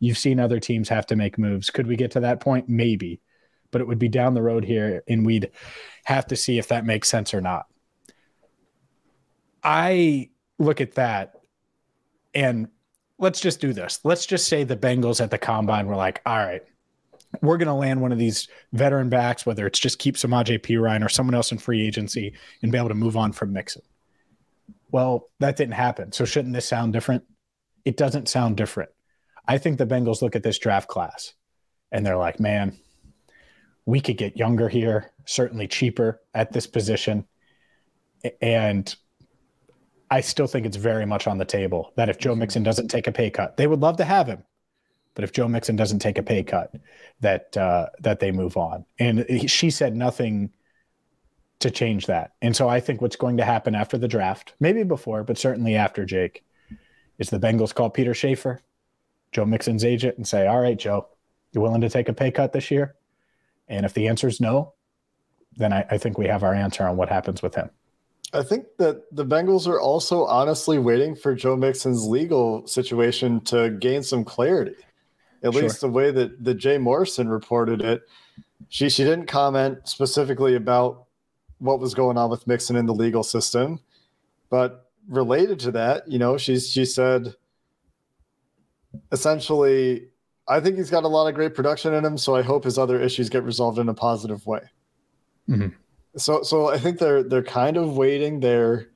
You've 0.00 0.18
seen 0.18 0.40
other 0.40 0.58
teams 0.58 0.88
have 0.88 1.06
to 1.06 1.16
make 1.16 1.38
moves. 1.38 1.70
Could 1.70 1.86
we 1.86 1.96
get 1.96 2.12
to 2.12 2.20
that 2.20 2.40
point? 2.40 2.68
Maybe. 2.68 3.20
But 3.70 3.82
it 3.82 3.86
would 3.86 3.98
be 3.98 4.08
down 4.08 4.34
the 4.34 4.42
road 4.42 4.64
here 4.64 5.04
and 5.06 5.24
we'd 5.24 5.50
have 6.04 6.26
to 6.28 6.36
see 6.36 6.58
if 6.58 6.68
that 6.68 6.86
makes 6.86 7.08
sense 7.08 7.34
or 7.34 7.40
not. 7.40 7.66
I 9.62 10.30
look 10.58 10.80
at 10.80 10.94
that 10.94 11.34
and 12.34 12.68
let's 13.18 13.40
just 13.40 13.60
do 13.60 13.72
this. 13.74 14.00
Let's 14.02 14.24
just 14.24 14.48
say 14.48 14.64
the 14.64 14.76
Bengals 14.76 15.20
at 15.20 15.30
the 15.30 15.38
combine 15.38 15.86
were 15.86 15.96
like, 15.96 16.22
all 16.24 16.38
right, 16.38 16.62
we're 17.42 17.58
going 17.58 17.68
to 17.68 17.74
land 17.74 18.00
one 18.00 18.12
of 18.12 18.18
these 18.18 18.48
veteran 18.72 19.08
backs, 19.08 19.46
whether 19.46 19.66
it's 19.66 19.78
just 19.78 19.98
keep 19.98 20.16
Samaje 20.16 20.58
Perine 20.58 21.04
or 21.04 21.08
someone 21.08 21.34
else 21.34 21.52
in 21.52 21.58
free 21.58 21.86
agency 21.86 22.34
and 22.62 22.72
be 22.72 22.78
able 22.78 22.88
to 22.88 22.94
move 22.94 23.16
on 23.16 23.32
from 23.32 23.52
Mixon. 23.52 23.82
Well, 24.90 25.28
that 25.38 25.56
didn't 25.56 25.74
happen. 25.74 26.12
So 26.12 26.24
shouldn't 26.24 26.54
this 26.54 26.66
sound 26.66 26.92
different? 26.92 27.24
It 27.84 27.96
doesn't 27.96 28.28
sound 28.28 28.56
different. 28.56 28.90
I 29.46 29.58
think 29.58 29.78
the 29.78 29.86
Bengals 29.86 30.22
look 30.22 30.36
at 30.36 30.42
this 30.42 30.58
draft 30.58 30.88
class 30.88 31.34
and 31.92 32.04
they're 32.04 32.16
like, 32.16 32.40
man, 32.40 32.76
we 33.86 34.00
could 34.00 34.16
get 34.16 34.36
younger 34.36 34.68
here, 34.68 35.12
certainly 35.24 35.66
cheaper 35.66 36.20
at 36.34 36.52
this 36.52 36.66
position. 36.66 37.26
And 38.42 38.94
I 40.10 40.20
still 40.20 40.46
think 40.46 40.66
it's 40.66 40.76
very 40.76 41.06
much 41.06 41.26
on 41.26 41.38
the 41.38 41.44
table 41.44 41.92
that 41.96 42.08
if 42.08 42.18
Joe 42.18 42.32
mm-hmm. 42.32 42.40
Mixon 42.40 42.62
doesn't 42.62 42.88
take 42.88 43.06
a 43.06 43.12
pay 43.12 43.30
cut, 43.30 43.56
they 43.56 43.66
would 43.66 43.80
love 43.80 43.96
to 43.98 44.04
have 44.04 44.26
him. 44.26 44.44
But 45.20 45.24
if 45.24 45.32
Joe 45.32 45.48
Mixon 45.48 45.76
doesn't 45.76 45.98
take 45.98 46.16
a 46.16 46.22
pay 46.22 46.42
cut, 46.42 46.74
that 47.20 47.54
uh, 47.54 47.90
that 48.00 48.20
they 48.20 48.32
move 48.32 48.56
on. 48.56 48.86
And 48.98 49.26
he, 49.28 49.48
she 49.48 49.68
said 49.68 49.94
nothing 49.94 50.50
to 51.58 51.70
change 51.70 52.06
that. 52.06 52.32
And 52.40 52.56
so 52.56 52.70
I 52.70 52.80
think 52.80 53.02
what's 53.02 53.16
going 53.16 53.36
to 53.36 53.44
happen 53.44 53.74
after 53.74 53.98
the 53.98 54.08
draft, 54.08 54.54
maybe 54.60 54.82
before, 54.82 55.22
but 55.22 55.36
certainly 55.36 55.76
after 55.76 56.06
Jake, 56.06 56.42
is 57.18 57.28
the 57.28 57.38
Bengals 57.38 57.74
call 57.74 57.90
Peter 57.90 58.14
Schaffer, 58.14 58.62
Joe 59.30 59.44
Mixon's 59.44 59.84
agent, 59.84 60.16
and 60.16 60.26
say, 60.26 60.46
All 60.46 60.58
right, 60.58 60.78
Joe, 60.78 61.08
you 61.52 61.60
willing 61.60 61.82
to 61.82 61.90
take 61.90 62.08
a 62.08 62.14
pay 62.14 62.30
cut 62.30 62.54
this 62.54 62.70
year? 62.70 62.94
And 63.68 63.84
if 63.84 63.92
the 63.92 64.08
answer 64.08 64.26
is 64.26 64.40
no, 64.40 64.72
then 65.58 65.74
I, 65.74 65.84
I 65.90 65.98
think 65.98 66.16
we 66.16 66.28
have 66.28 66.42
our 66.42 66.54
answer 66.54 66.84
on 66.84 66.96
what 66.96 67.10
happens 67.10 67.42
with 67.42 67.56
him. 67.56 67.68
I 68.32 68.42
think 68.42 68.64
that 68.78 69.14
the 69.14 69.26
Bengals 69.26 69.68
are 69.68 69.82
also 69.82 70.24
honestly 70.24 70.78
waiting 70.78 71.14
for 71.14 71.34
Joe 71.34 71.56
Mixon's 71.56 72.06
legal 72.06 72.66
situation 72.66 73.42
to 73.42 73.68
gain 73.68 74.02
some 74.02 74.24
clarity. 74.24 74.76
At 75.42 75.52
Sure. 75.54 75.62
least 75.62 75.80
the 75.80 75.88
way 75.88 76.10
that, 76.10 76.44
that 76.44 76.54
Jay 76.54 76.76
Morrison 76.78 77.28
reported 77.28 77.80
it. 77.80 78.02
She 78.68 78.88
she 78.90 79.04
didn't 79.04 79.26
comment 79.26 79.78
specifically 79.88 80.54
about 80.54 81.04
what 81.58 81.80
was 81.80 81.94
going 81.94 82.16
on 82.18 82.30
with 82.30 82.46
Mixon 82.46 82.76
in 82.76 82.86
the 82.86 82.94
legal 82.94 83.22
system, 83.22 83.80
but 84.50 84.90
related 85.08 85.58
to 85.60 85.70
that, 85.72 86.06
you 86.10 86.18
know, 86.18 86.36
she's 86.36 86.68
she 86.70 86.84
said 86.84 87.34
essentially, 89.12 90.08
I 90.48 90.60
think 90.60 90.76
he's 90.76 90.90
got 90.90 91.04
a 91.04 91.08
lot 91.08 91.26
of 91.28 91.34
great 91.34 91.54
production 91.54 91.94
in 91.94 92.04
him, 92.04 92.18
so 92.18 92.34
I 92.34 92.42
hope 92.42 92.64
his 92.64 92.78
other 92.78 93.00
issues 93.00 93.28
get 93.30 93.44
resolved 93.44 93.78
in 93.78 93.88
a 93.88 93.94
positive 93.94 94.46
way. 94.46 94.62
Mhm. 95.48 95.74
So 96.16 96.42
so 96.42 96.68
I 96.68 96.78
think 96.78 96.98
they're 96.98 97.22
they're 97.22 97.42
kind 97.42 97.76
of 97.76 97.96
waiting 97.96 98.40
there 98.40 98.88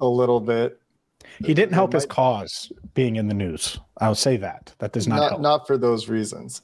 a 0.00 0.06
little 0.06 0.40
bit. 0.40 0.79
He 1.38 1.54
didn't 1.54 1.74
help 1.74 1.92
his 1.92 2.06
cause 2.06 2.72
being 2.94 3.16
in 3.16 3.28
the 3.28 3.34
news. 3.34 3.78
I'll 4.00 4.14
say 4.14 4.36
that. 4.38 4.74
That 4.78 4.92
does 4.92 5.06
not, 5.06 5.16
not 5.16 5.30
help. 5.30 5.40
not 5.40 5.66
for 5.66 5.78
those 5.78 6.08
reasons. 6.08 6.62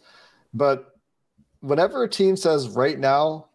But 0.53 0.97
whenever 1.61 2.03
a 2.03 2.09
team 2.09 2.37
says 2.37 2.69
right 2.69 2.99
now 2.99 3.47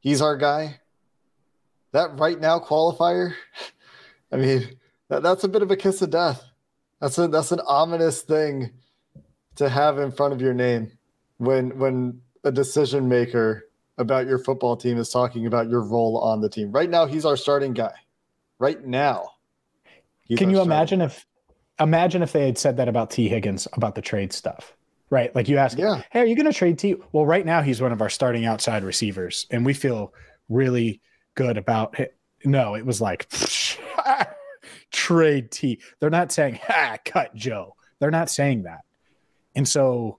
he's 0.00 0.20
our 0.20 0.36
guy, 0.36 0.80
that 1.92 2.18
right 2.18 2.40
now 2.40 2.58
qualifier, 2.58 3.34
I 4.32 4.36
mean, 4.36 4.78
that, 5.08 5.22
that's 5.22 5.44
a 5.44 5.48
bit 5.48 5.62
of 5.62 5.70
a 5.70 5.76
kiss 5.76 6.02
of 6.02 6.10
death. 6.10 6.42
That's 7.00 7.18
a 7.18 7.28
that's 7.28 7.52
an 7.52 7.60
ominous 7.66 8.22
thing 8.22 8.70
to 9.56 9.68
have 9.68 9.98
in 9.98 10.10
front 10.10 10.32
of 10.32 10.40
your 10.40 10.54
name 10.54 10.92
when 11.38 11.78
when 11.78 12.20
a 12.44 12.52
decision 12.52 13.08
maker 13.08 13.68
about 13.98 14.26
your 14.26 14.38
football 14.38 14.76
team 14.76 14.98
is 14.98 15.08
talking 15.10 15.46
about 15.46 15.68
your 15.68 15.82
role 15.82 16.18
on 16.18 16.40
the 16.40 16.48
team. 16.48 16.72
Right 16.72 16.90
now, 16.90 17.06
he's 17.06 17.24
our 17.24 17.36
starting 17.36 17.72
guy. 17.72 17.94
Right 18.58 18.84
now. 18.84 19.33
He's 20.24 20.38
Can 20.38 20.50
you 20.50 20.60
imagine 20.60 21.00
if 21.00 21.26
imagine 21.80 22.22
if 22.22 22.32
they 22.32 22.46
had 22.46 22.58
said 22.58 22.76
that 22.76 22.88
about 22.88 23.10
T 23.10 23.28
Higgins 23.28 23.66
about 23.72 23.94
the 23.94 24.02
trade 24.02 24.32
stuff? 24.32 24.74
Right? 25.10 25.34
Like 25.34 25.48
you 25.48 25.58
ask, 25.58 25.78
Yeah. 25.78 26.02
hey, 26.10 26.20
are 26.20 26.24
you 26.24 26.34
going 26.34 26.50
to 26.50 26.52
trade 26.52 26.78
T? 26.78 26.96
Well, 27.12 27.26
right 27.26 27.44
now 27.44 27.62
he's 27.62 27.80
one 27.80 27.92
of 27.92 28.00
our 28.00 28.08
starting 28.10 28.46
outside 28.46 28.82
receivers, 28.84 29.46
and 29.50 29.64
we 29.64 29.74
feel 29.74 30.12
really 30.48 31.00
good 31.34 31.56
about 31.56 32.00
it. 32.00 32.16
No, 32.44 32.74
it 32.74 32.84
was 32.84 33.00
like 33.00 33.28
trade 34.90 35.50
T. 35.50 35.80
They're 36.00 36.10
not 36.10 36.32
saying 36.32 36.58
ha, 36.62 36.96
cut 37.04 37.34
Joe. 37.34 37.76
They're 38.00 38.10
not 38.10 38.30
saying 38.30 38.64
that, 38.64 38.80
and 39.54 39.68
so 39.68 40.18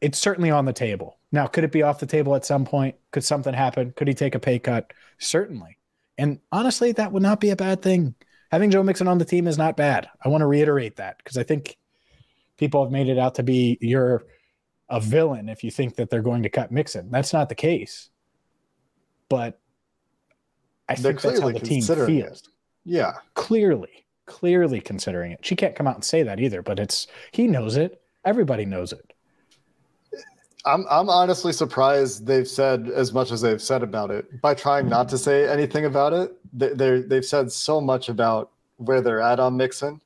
it's 0.00 0.18
certainly 0.18 0.50
on 0.50 0.64
the 0.66 0.72
table. 0.72 1.18
Now, 1.32 1.46
could 1.46 1.64
it 1.64 1.72
be 1.72 1.82
off 1.82 1.98
the 1.98 2.06
table 2.06 2.34
at 2.36 2.44
some 2.44 2.64
point? 2.64 2.96
Could 3.10 3.24
something 3.24 3.54
happen? 3.54 3.92
Could 3.96 4.06
he 4.08 4.14
take 4.14 4.34
a 4.34 4.38
pay 4.38 4.58
cut? 4.58 4.92
Certainly. 5.18 5.78
And 6.18 6.38
honestly, 6.52 6.92
that 6.92 7.10
would 7.10 7.22
not 7.22 7.40
be 7.40 7.50
a 7.50 7.56
bad 7.56 7.82
thing. 7.82 8.14
Having 8.54 8.70
Joe 8.70 8.84
Mixon 8.84 9.08
on 9.08 9.18
the 9.18 9.24
team 9.24 9.48
is 9.48 9.58
not 9.58 9.76
bad. 9.76 10.08
I 10.24 10.28
want 10.28 10.42
to 10.42 10.46
reiterate 10.46 10.94
that 10.98 11.18
because 11.18 11.36
I 11.36 11.42
think 11.42 11.76
people 12.56 12.84
have 12.84 12.92
made 12.92 13.08
it 13.08 13.18
out 13.18 13.34
to 13.34 13.42
be 13.42 13.76
you're 13.80 14.22
a 14.88 15.00
villain 15.00 15.48
if 15.48 15.64
you 15.64 15.72
think 15.72 15.96
that 15.96 16.08
they're 16.08 16.22
going 16.22 16.44
to 16.44 16.48
cut 16.48 16.70
Mixon. 16.70 17.10
That's 17.10 17.32
not 17.32 17.48
the 17.48 17.56
case. 17.56 18.10
But 19.28 19.58
I 20.88 20.94
They're 20.94 21.14
think 21.14 21.22
that's 21.22 21.40
how 21.40 21.50
the 21.50 21.58
team 21.58 21.82
feels. 21.82 22.08
it. 22.08 22.48
Yeah. 22.84 23.14
Clearly, 23.34 24.06
clearly 24.26 24.80
considering 24.80 25.32
it. 25.32 25.44
She 25.44 25.56
can't 25.56 25.74
come 25.74 25.88
out 25.88 25.96
and 25.96 26.04
say 26.04 26.22
that 26.22 26.38
either, 26.38 26.62
but 26.62 26.78
it's 26.78 27.08
he 27.32 27.48
knows 27.48 27.76
it. 27.76 28.00
Everybody 28.24 28.66
knows 28.66 28.92
it. 28.92 29.13
I'm 30.64 30.86
I'm 30.90 31.08
honestly 31.08 31.52
surprised 31.52 32.26
they've 32.26 32.48
said 32.48 32.88
as 32.88 33.12
much 33.12 33.30
as 33.30 33.40
they've 33.42 33.60
said 33.60 33.82
about 33.82 34.10
it 34.10 34.40
by 34.40 34.54
trying 34.54 34.88
not 34.88 35.08
to 35.10 35.16
hmm. 35.16 35.22
say 35.22 35.48
anything 35.48 35.84
about 35.84 36.12
it. 36.12 36.32
They 36.52 36.70
they 36.70 37.00
they've 37.00 37.24
said 37.24 37.52
so 37.52 37.80
much 37.80 38.08
about 38.08 38.50
where 38.76 39.00
they're 39.00 39.20
at 39.20 39.40
on 39.40 39.56
Mixon. 39.56 40.00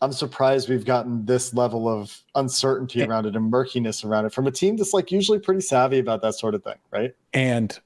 I'm 0.00 0.12
surprised 0.12 0.68
we've 0.68 0.84
gotten 0.84 1.24
this 1.26 1.52
level 1.54 1.88
of 1.88 2.16
uncertainty 2.36 3.02
around 3.02 3.26
it 3.26 3.34
and 3.34 3.50
murkiness 3.50 4.04
around 4.04 4.26
it 4.26 4.32
from 4.32 4.46
a 4.46 4.50
team 4.50 4.76
that's 4.76 4.92
like 4.92 5.10
usually 5.10 5.40
pretty 5.40 5.60
savvy 5.60 5.98
about 5.98 6.22
that 6.22 6.34
sort 6.34 6.54
of 6.54 6.62
thing, 6.62 6.76
right? 6.92 7.16
And 7.34 7.76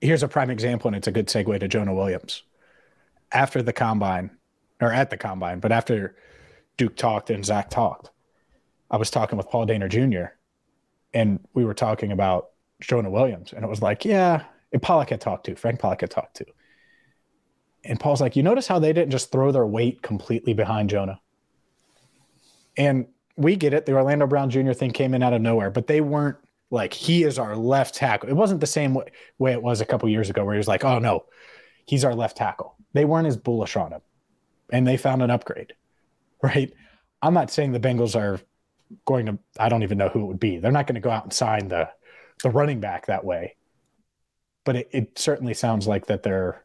here's 0.00 0.22
a 0.22 0.28
prime 0.28 0.48
example, 0.48 0.88
and 0.88 0.96
it's 0.96 1.06
a 1.06 1.12
good 1.12 1.26
segue 1.26 1.60
to 1.60 1.68
Jonah 1.68 1.94
Williams. 1.94 2.44
After 3.32 3.62
the 3.62 3.74
combine, 3.74 4.30
or 4.80 4.90
at 4.90 5.10
the 5.10 5.18
combine, 5.18 5.60
but 5.60 5.70
after 5.70 6.16
Duke 6.78 6.96
talked 6.96 7.28
and 7.28 7.44
Zach 7.44 7.68
talked, 7.68 8.10
I 8.90 8.96
was 8.96 9.10
talking 9.10 9.36
with 9.36 9.50
Paul 9.50 9.66
Dehner 9.66 9.90
Jr. 9.90 10.35
and 11.14 11.40
we 11.54 11.64
were 11.64 11.74
talking 11.74 12.12
about 12.12 12.48
Jonah 12.80 13.10
Williams, 13.10 13.52
and 13.52 13.64
it 13.64 13.68
was 13.68 13.82
like, 13.82 14.04
yeah, 14.04 14.44
and 14.72 14.82
Pollack 14.82 15.10
had 15.10 15.20
talked 15.20 15.46
to, 15.46 15.54
Frank 15.56 15.80
Pollack 15.80 16.00
had 16.00 16.10
talked 16.10 16.36
to. 16.36 16.46
And 17.84 18.00
Paul's 18.00 18.20
like, 18.20 18.36
you 18.36 18.42
notice 18.42 18.66
how 18.66 18.78
they 18.78 18.92
didn't 18.92 19.12
just 19.12 19.30
throw 19.30 19.52
their 19.52 19.66
weight 19.66 20.02
completely 20.02 20.54
behind 20.54 20.90
Jonah? 20.90 21.20
And 22.76 23.06
we 23.36 23.56
get 23.56 23.72
it. 23.72 23.86
The 23.86 23.94
Orlando 23.94 24.26
Brown 24.26 24.50
Jr. 24.50 24.72
thing 24.72 24.90
came 24.90 25.14
in 25.14 25.22
out 25.22 25.32
of 25.32 25.40
nowhere, 25.40 25.70
but 25.70 25.86
they 25.86 26.00
weren't 26.00 26.36
like, 26.70 26.92
he 26.92 27.22
is 27.22 27.38
our 27.38 27.56
left 27.56 27.94
tackle. 27.94 28.28
It 28.28 28.34
wasn't 28.34 28.60
the 28.60 28.66
same 28.66 28.92
way, 28.92 29.06
way 29.38 29.52
it 29.52 29.62
was 29.62 29.80
a 29.80 29.86
couple 29.86 30.08
years 30.08 30.28
ago 30.30 30.44
where 30.44 30.54
he 30.54 30.58
was 30.58 30.68
like, 30.68 30.84
oh 30.84 30.98
no, 30.98 31.24
he's 31.86 32.04
our 32.04 32.14
left 32.14 32.36
tackle. 32.36 32.74
They 32.92 33.04
weren't 33.04 33.28
as 33.28 33.36
bullish 33.36 33.76
on 33.76 33.92
him 33.92 34.00
and 34.72 34.86
they 34.86 34.96
found 34.96 35.22
an 35.22 35.30
upgrade, 35.30 35.74
right? 36.42 36.72
I'm 37.22 37.34
not 37.34 37.50
saying 37.50 37.72
the 37.72 37.80
Bengals 37.80 38.16
are 38.16 38.40
going 39.04 39.26
to, 39.26 39.38
I 39.58 39.68
don't 39.68 39.82
even 39.82 39.98
know 39.98 40.08
who 40.08 40.22
it 40.22 40.26
would 40.26 40.40
be. 40.40 40.58
They're 40.58 40.72
not 40.72 40.86
going 40.86 40.94
to 40.94 41.00
go 41.00 41.10
out 41.10 41.24
and 41.24 41.32
sign 41.32 41.68
the, 41.68 41.88
the 42.42 42.50
running 42.50 42.80
back 42.80 43.06
that 43.06 43.24
way. 43.24 43.56
But 44.64 44.76
it, 44.76 44.88
it 44.92 45.18
certainly 45.18 45.54
sounds 45.54 45.86
like 45.86 46.06
that 46.06 46.22
they're 46.22 46.64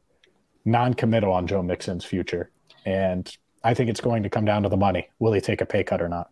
non-committal 0.66 1.32
on 1.32 1.48
Joe 1.48 1.62
Mixon's 1.62 2.06
future. 2.06 2.52
And 2.86 3.32
I 3.64 3.74
think 3.74 3.90
it's 3.90 4.02
going 4.02 4.24
to 4.24 4.30
come 4.30 4.46
down 4.46 4.64
to 4.64 4.70
the 4.70 4.78
money. 4.78 5.10
Will 5.20 5.34
he 5.34 5.42
take 5.42 5.62
a 5.62 5.66
pay 5.66 5.84
cut 5.84 6.02
or 6.02 6.10
not? 6.10 6.30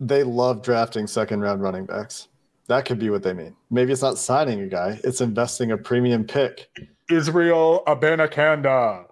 They 0.00 0.22
love 0.24 0.62
drafting 0.62 1.06
second 1.06 1.40
round 1.40 1.62
running 1.62 1.86
backs. 1.86 2.28
That 2.66 2.84
could 2.84 2.98
be 2.98 3.10
what 3.10 3.22
they 3.22 3.32
mean. 3.32 3.54
Maybe 3.70 3.92
it's 3.92 4.02
not 4.02 4.18
signing 4.18 4.60
a 4.60 4.66
guy, 4.66 4.98
it's 5.04 5.20
investing 5.20 5.70
a 5.70 5.76
premium 5.76 6.24
pick. 6.24 6.70
Israel 7.10 7.82
Abanikanda. 7.86 9.06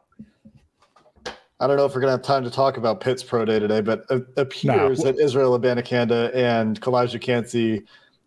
I 1.62 1.68
don't 1.68 1.76
know 1.76 1.84
if 1.86 1.94
we're 1.94 2.00
gonna 2.00 2.10
have 2.10 2.22
time 2.22 2.42
to 2.42 2.50
talk 2.50 2.76
about 2.76 3.00
Pitt's 3.00 3.22
pro 3.22 3.44
day 3.44 3.60
today, 3.60 3.80
but 3.80 4.04
it 4.10 4.26
appears 4.36 4.98
No. 4.98 5.04
that 5.12 5.20
Israel 5.20 5.56
Abanikanda 5.56 6.34
and 6.34 6.80
Calijah 6.80 7.20
Kancey 7.20 7.84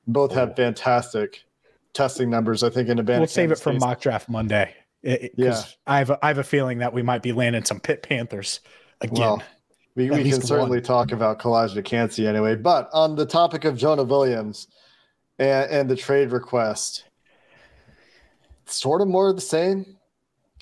both 0.08 0.32
have 0.32 0.56
fantastic 0.56 1.44
testing 1.94 2.30
numbers. 2.30 2.64
I 2.64 2.70
think 2.70 2.88
in 2.88 2.98
Abanikanda. 2.98 3.18
We'll 3.20 3.28
save 3.28 3.52
it 3.52 3.60
for 3.60 3.74
mock 3.74 4.00
draft 4.00 4.30
Monday. 4.30 4.74
It- 5.04 5.24
it- 5.24 5.32
Yeah. 5.36 5.62
I 5.86 5.98
have, 5.98 6.12
a, 6.12 6.20
I 6.24 6.30
have 6.30 6.38
a 6.38 6.44
feeling 6.46 6.78
that 6.78 6.94
we 6.94 7.02
might 7.04 7.22
be 7.22 7.34
landing 7.34 7.66
some 7.66 7.82
Pitt 7.82 8.04
Panthers 8.04 8.62
again. 9.02 9.20
Well, 9.20 9.44
we, 9.96 10.10
we 10.10 10.30
can 10.30 10.42
certainly 10.42 10.78
one. 10.78 10.84
talk 10.84 11.12
about 11.12 11.38
Calijah 11.40 11.84
Kancey 11.84 12.26
anyway. 12.28 12.56
But 12.56 12.90
on 12.94 13.16
the 13.18 13.26
topic 13.26 13.66
of 13.66 13.76
Jonah 13.78 14.04
Williams 14.04 14.68
and, 15.40 15.70
and 15.70 15.90
the 15.90 15.96
trade 15.98 16.32
request, 16.32 17.04
sort 18.66 19.02
of 19.02 19.10
more 19.10 19.28
of 19.30 19.36
the 19.36 19.42
same. 19.42 19.95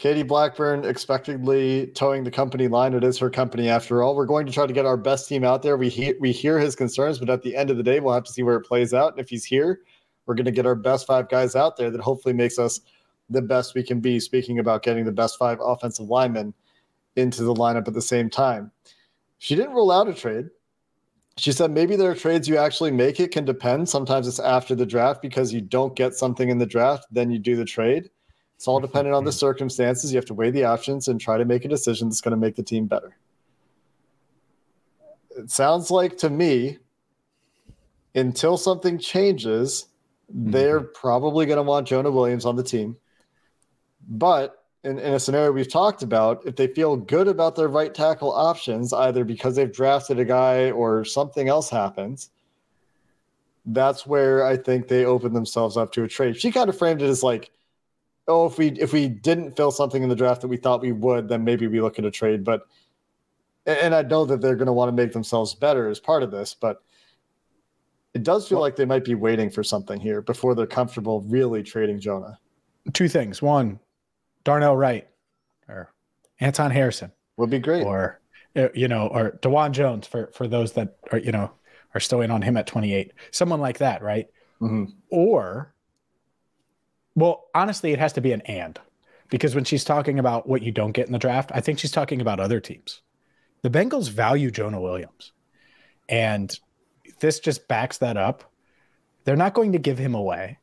Katie 0.04 0.22
Blackburn 0.22 0.84
expectedly 0.84 1.88
toeing 1.96 2.26
the 2.26 2.30
company 2.30 2.68
line. 2.68 2.94
It 2.94 3.06
is 3.06 3.18
her 3.20 3.30
company 3.30 3.70
after 3.70 4.04
all. 4.04 4.18
We're 4.18 4.26
going 4.26 4.46
to 4.46 4.52
try 4.52 4.68
to 4.68 4.74
get 4.74 4.86
our 4.86 4.98
best 4.98 5.30
team 5.30 5.46
out 5.46 5.62
there. 5.62 5.78
We 5.78 5.88
hear, 5.88 6.14
we 6.20 6.34
hear 6.34 6.60
his 6.60 6.76
concerns, 6.76 7.20
but 7.20 7.30
at 7.30 7.42
the 7.42 7.56
end 7.56 7.70
of 7.70 7.78
the 7.78 7.84
day, 7.84 8.02
we'll 8.02 8.14
have 8.14 8.26
to 8.26 8.32
see 8.34 8.44
where 8.44 8.58
it 8.58 8.66
plays 8.66 8.94
out. 8.94 9.14
And 9.14 9.22
if 9.22 9.30
he's 9.30 9.46
here, 9.46 9.80
we're 10.26 10.36
going 10.36 10.44
to 10.44 10.52
get 10.52 10.66
our 10.66 10.76
best 10.76 11.08
five 11.08 11.30
guys 11.30 11.56
out 11.56 11.78
there 11.78 11.90
that 11.90 12.02
hopefully 12.02 12.34
makes 12.34 12.60
us 12.60 12.82
the 13.30 13.42
best 13.42 13.76
we 13.76 13.82
can 13.82 14.02
be. 14.02 14.20
Speaking 14.20 14.60
about 14.60 14.84
getting 14.84 15.06
the 15.06 15.12
best 15.14 15.38
five 15.38 15.60
offensive 15.62 16.10
linemen 16.10 16.54
into 17.16 17.46
the 17.46 17.54
lineup 17.54 17.88
at 17.88 17.94
the 17.94 18.02
same 18.02 18.30
time. 18.30 18.72
She 19.38 19.56
didn't 19.56 19.72
rule 19.72 19.90
out 19.90 20.10
a 20.10 20.14
trade. 20.14 20.50
She 21.38 21.54
said 21.54 21.72
maybe 21.72 21.96
there 21.96 22.12
are 22.12 22.16
trades 22.16 22.50
you 22.50 22.58
actually 22.58 22.92
make. 22.92 23.22
It 23.22 23.32
can 23.32 23.46
depend. 23.46 23.88
Sometimes 23.88 24.28
it's 24.28 24.42
after 24.42 24.76
the 24.76 24.86
draft 24.86 25.22
because 25.22 25.54
you 25.54 25.62
don't 25.62 25.96
get 25.96 26.14
something 26.14 26.50
in 26.50 26.58
the 26.58 26.66
draft, 26.66 27.06
then 27.10 27.32
you 27.32 27.40
do 27.40 27.56
the 27.56 27.64
trade. 27.64 28.10
It's 28.64 28.68
all 28.70 28.80
dependent 28.80 29.14
on 29.14 29.26
the 29.26 29.30
mm-hmm. 29.30 29.40
circumstances. 29.40 30.14
You 30.14 30.18
have 30.20 30.26
to 30.28 30.34
weigh 30.34 30.50
the 30.50 30.64
options 30.64 31.10
and 31.10 31.20
try 31.20 31.38
to 31.38 31.44
make 31.44 31.66
a 31.66 31.68
decision 31.68 32.08
that's 32.08 32.22
going 32.22 32.32
to 32.32 32.38
make 32.38 32.56
the 32.56 32.64
team 32.64 32.86
better. 32.86 33.18
It 35.32 35.52
sounds 35.52 35.92
like 35.92 36.16
to 36.20 36.30
me, 36.30 36.78
until 38.16 38.56
something 38.56 38.98
changes, 38.98 39.88
mm-hmm. 40.34 40.52
they're 40.52 40.80
probably 40.80 41.46
going 41.46 41.58
to 41.58 41.64
want 41.64 41.90
Jonah 41.90 42.10
Williams 42.10 42.46
on 42.46 42.56
the 42.56 42.64
team. 42.64 42.96
But 44.08 44.64
in, 44.86 44.98
in 44.98 45.14
a 45.14 45.20
scenario 45.20 45.52
we've 45.52 45.70
talked 45.70 46.02
about, 46.02 46.46
if 46.46 46.56
they 46.56 46.68
feel 46.68 46.96
good 46.96 47.28
about 47.28 47.58
their 47.58 47.68
right 47.68 47.94
tackle 47.94 48.32
options, 48.32 48.94
either 48.94 49.26
because 49.26 49.58
they've 49.58 49.74
drafted 49.74 50.20
a 50.20 50.26
guy 50.26 50.72
or 50.72 51.04
something 51.04 51.50
else 51.50 51.70
happens, 51.70 52.30
that's 53.66 54.08
where 54.08 54.46
I 54.46 54.56
think 54.56 54.88
they 54.88 55.04
open 55.04 55.34
themselves 55.34 55.76
up 55.76 55.92
to 55.92 56.04
a 56.04 56.08
trade. 56.08 56.40
She 56.40 56.50
kind 56.50 56.70
of 56.70 56.78
framed 56.78 57.02
it 57.02 57.10
as 57.10 57.24
like 57.24 57.52
oh, 58.28 58.46
if 58.46 58.58
we 58.58 58.70
if 58.72 58.94
we 58.94 59.08
didn't 59.08 59.56
fill 59.56 59.72
something 59.72 60.04
in 60.04 60.10
the 60.10 60.16
draft 60.16 60.42
that 60.42 60.48
we 60.48 60.58
thought 60.58 60.82
we 60.82 60.92
would, 60.92 61.28
then 61.28 61.44
maybe 61.44 61.68
we 61.68 61.82
look 61.82 62.00
at 62.00 62.06
a 62.06 62.12
trade. 62.12 62.44
But 62.44 62.62
and 63.66 63.96
I 63.96 64.02
know 64.02 64.26
that 64.26 64.42
they're 64.42 64.56
going 64.56 64.68
to 64.68 64.74
want 64.74 64.90
to 64.90 65.04
make 65.04 65.14
themselves 65.14 65.56
better 65.56 65.90
as 65.90 66.00
part 66.00 66.24
of 66.24 66.32
this, 66.32 66.54
but 66.54 66.84
it 68.14 68.24
does 68.24 68.48
feel 68.48 68.60
like 68.60 68.76
they 68.76 68.86
might 68.86 69.06
be 69.06 69.16
waiting 69.16 69.50
for 69.50 69.64
something 69.64 70.00
here 70.00 70.22
before 70.22 70.54
they're 70.54 70.68
comfortable 70.68 71.22
really 71.22 71.64
trading 71.64 72.00
Jonah. 72.00 72.38
Two 72.94 73.08
things. 73.08 73.42
One, 73.42 73.80
Darnell 74.44 74.76
Wright 74.76 75.08
or 75.68 75.94
Anton 76.40 76.72
Harrison 76.72 77.12
would 77.38 77.50
be 77.50 77.60
great. 77.60 77.84
Or 77.84 78.20
uh, 78.56 78.68
you 78.74 78.88
know, 78.88 79.08
or 79.08 79.40
Dawand 79.42 79.72
Jones 79.72 80.08
for 80.08 80.30
for 80.34 80.48
those 80.48 80.74
that 80.74 80.98
are 81.12 81.18
you 81.18 81.32
know 81.32 81.52
are 81.94 82.00
still 82.00 82.22
in 82.22 82.32
on 82.32 82.42
him 82.42 82.58
at 82.58 82.68
28. 82.68 83.14
Someone 83.32 83.62
like 83.62 83.80
that, 83.80 84.02
right? 84.02 84.28
Mm-hmm. 84.62 84.86
Or 85.10 85.73
well, 87.16 87.46
honestly, 87.54 87.92
it 87.92 88.00
has 88.00 88.14
to 88.14 88.22
be 88.22 88.32
an 88.32 88.42
and 88.42 88.80
because 89.30 89.56
when 89.56 89.64
she's 89.64 89.84
talking 89.84 90.20
about 90.20 90.48
what 90.48 90.62
you 90.62 90.72
don't 90.72 90.92
get 90.92 91.08
in 91.08 91.14
the 91.14 91.20
draft, 91.20 91.52
I 91.54 91.62
think 91.62 91.80
she's 91.80 91.92
talking 91.92 92.22
about 92.22 92.40
other 92.40 92.60
teams. 92.60 93.02
The 93.64 93.70
Bengals 93.70 94.10
value 94.10 94.52
Jonah 94.52 94.82
Williams. 94.82 95.32
And 96.10 96.56
this 97.20 97.40
just 97.40 97.68
backs 97.68 97.98
that 98.00 98.18
up. 98.18 98.52
They're 99.24 99.36
not 99.36 99.54
going 99.54 99.72
to 99.72 99.80
give 99.80 99.98
him 99.98 100.14
away. 100.14 100.60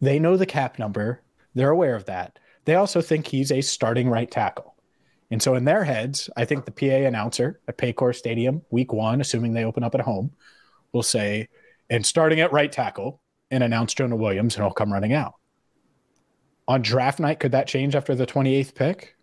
They 0.00 0.18
know 0.18 0.36
the 0.36 0.46
cap 0.46 0.78
number, 0.78 1.22
they're 1.54 1.70
aware 1.70 1.96
of 1.96 2.04
that. 2.06 2.38
They 2.64 2.74
also 2.74 3.00
think 3.00 3.26
he's 3.26 3.50
a 3.50 3.60
starting 3.60 4.08
right 4.08 4.30
tackle. 4.30 4.74
And 5.30 5.42
so, 5.42 5.54
in 5.54 5.64
their 5.64 5.82
heads, 5.82 6.30
I 6.36 6.44
think 6.44 6.64
the 6.64 6.70
PA 6.70 7.06
announcer 7.06 7.60
at 7.66 7.78
Paycor 7.78 8.14
Stadium, 8.14 8.62
week 8.70 8.92
one, 8.92 9.20
assuming 9.20 9.54
they 9.54 9.64
open 9.64 9.82
up 9.82 9.94
at 9.94 10.02
home, 10.02 10.32
will 10.92 11.02
say, 11.02 11.48
and 11.90 12.06
starting 12.06 12.40
at 12.40 12.52
right 12.52 12.70
tackle, 12.70 13.20
and 13.50 13.64
announce 13.64 13.94
Jonah 13.94 14.16
Williams, 14.16 14.54
and 14.54 14.64
he'll 14.64 14.72
come 14.72 14.92
running 14.92 15.12
out. 15.12 15.34
On 16.68 16.82
draft 16.82 17.20
night, 17.20 17.40
could 17.40 17.52
that 17.52 17.68
change 17.68 17.94
after 17.94 18.14
the 18.14 18.26
28th 18.26 18.74
pick? 18.74 19.16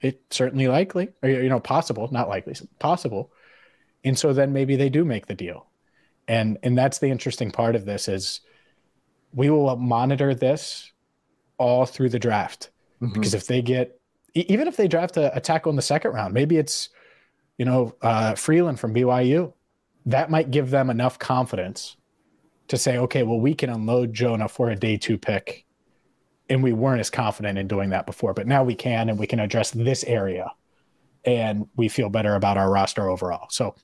It 0.00 0.22
certainly 0.30 0.68
likely, 0.68 1.08
or, 1.22 1.28
you 1.28 1.48
know, 1.48 1.60
possible, 1.60 2.08
not 2.12 2.28
likely, 2.28 2.54
possible. 2.78 3.32
And 4.04 4.18
so 4.18 4.32
then 4.32 4.52
maybe 4.52 4.76
they 4.76 4.88
do 4.88 5.04
make 5.04 5.26
the 5.26 5.34
deal. 5.34 5.66
And 6.28 6.58
and 6.62 6.76
that's 6.76 6.98
the 6.98 7.08
interesting 7.08 7.50
part 7.50 7.74
of 7.74 7.84
this 7.84 8.06
is 8.06 8.40
we 9.32 9.50
will 9.50 9.74
monitor 9.76 10.34
this 10.34 10.92
all 11.56 11.86
through 11.86 12.10
the 12.10 12.18
draft. 12.18 12.70
Mm-hmm. 13.00 13.14
Because 13.14 13.34
if 13.34 13.46
they 13.46 13.62
get 13.62 13.98
even 14.34 14.68
if 14.68 14.76
they 14.76 14.88
draft 14.88 15.16
a, 15.16 15.34
a, 15.36 15.40
tackle 15.40 15.70
in 15.70 15.76
the 15.76 15.82
second 15.82 16.12
round, 16.12 16.34
maybe 16.34 16.58
it's 16.58 16.90
you 17.56 17.64
know 17.64 17.94
uh, 18.02 18.34
Freeland 18.34 18.78
from 18.78 18.94
BYU, 18.94 19.52
that 20.06 20.30
might 20.30 20.50
give 20.50 20.70
them 20.70 20.90
enough 20.90 21.18
confidence 21.18 21.96
to 22.68 22.76
say, 22.76 22.98
okay, 22.98 23.22
well 23.22 23.40
we 23.40 23.54
can 23.54 23.70
unload 23.70 24.12
Jonah 24.12 24.48
for 24.48 24.70
a 24.70 24.76
day 24.76 24.96
two 24.96 25.18
pick, 25.18 25.64
and 26.48 26.62
we 26.62 26.72
weren't 26.72 27.00
as 27.00 27.10
confident 27.10 27.58
in 27.58 27.68
doing 27.68 27.90
that 27.90 28.06
before, 28.06 28.34
but 28.34 28.46
now 28.46 28.64
we 28.64 28.74
can, 28.74 29.08
and 29.08 29.18
we 29.18 29.26
can 29.26 29.40
address 29.40 29.70
this 29.70 30.04
area, 30.04 30.50
and 31.24 31.68
we 31.76 31.88
feel 31.88 32.08
better 32.08 32.34
about 32.34 32.56
our 32.56 32.70
roster 32.70 33.08
overall. 33.08 33.48
So 33.50 33.74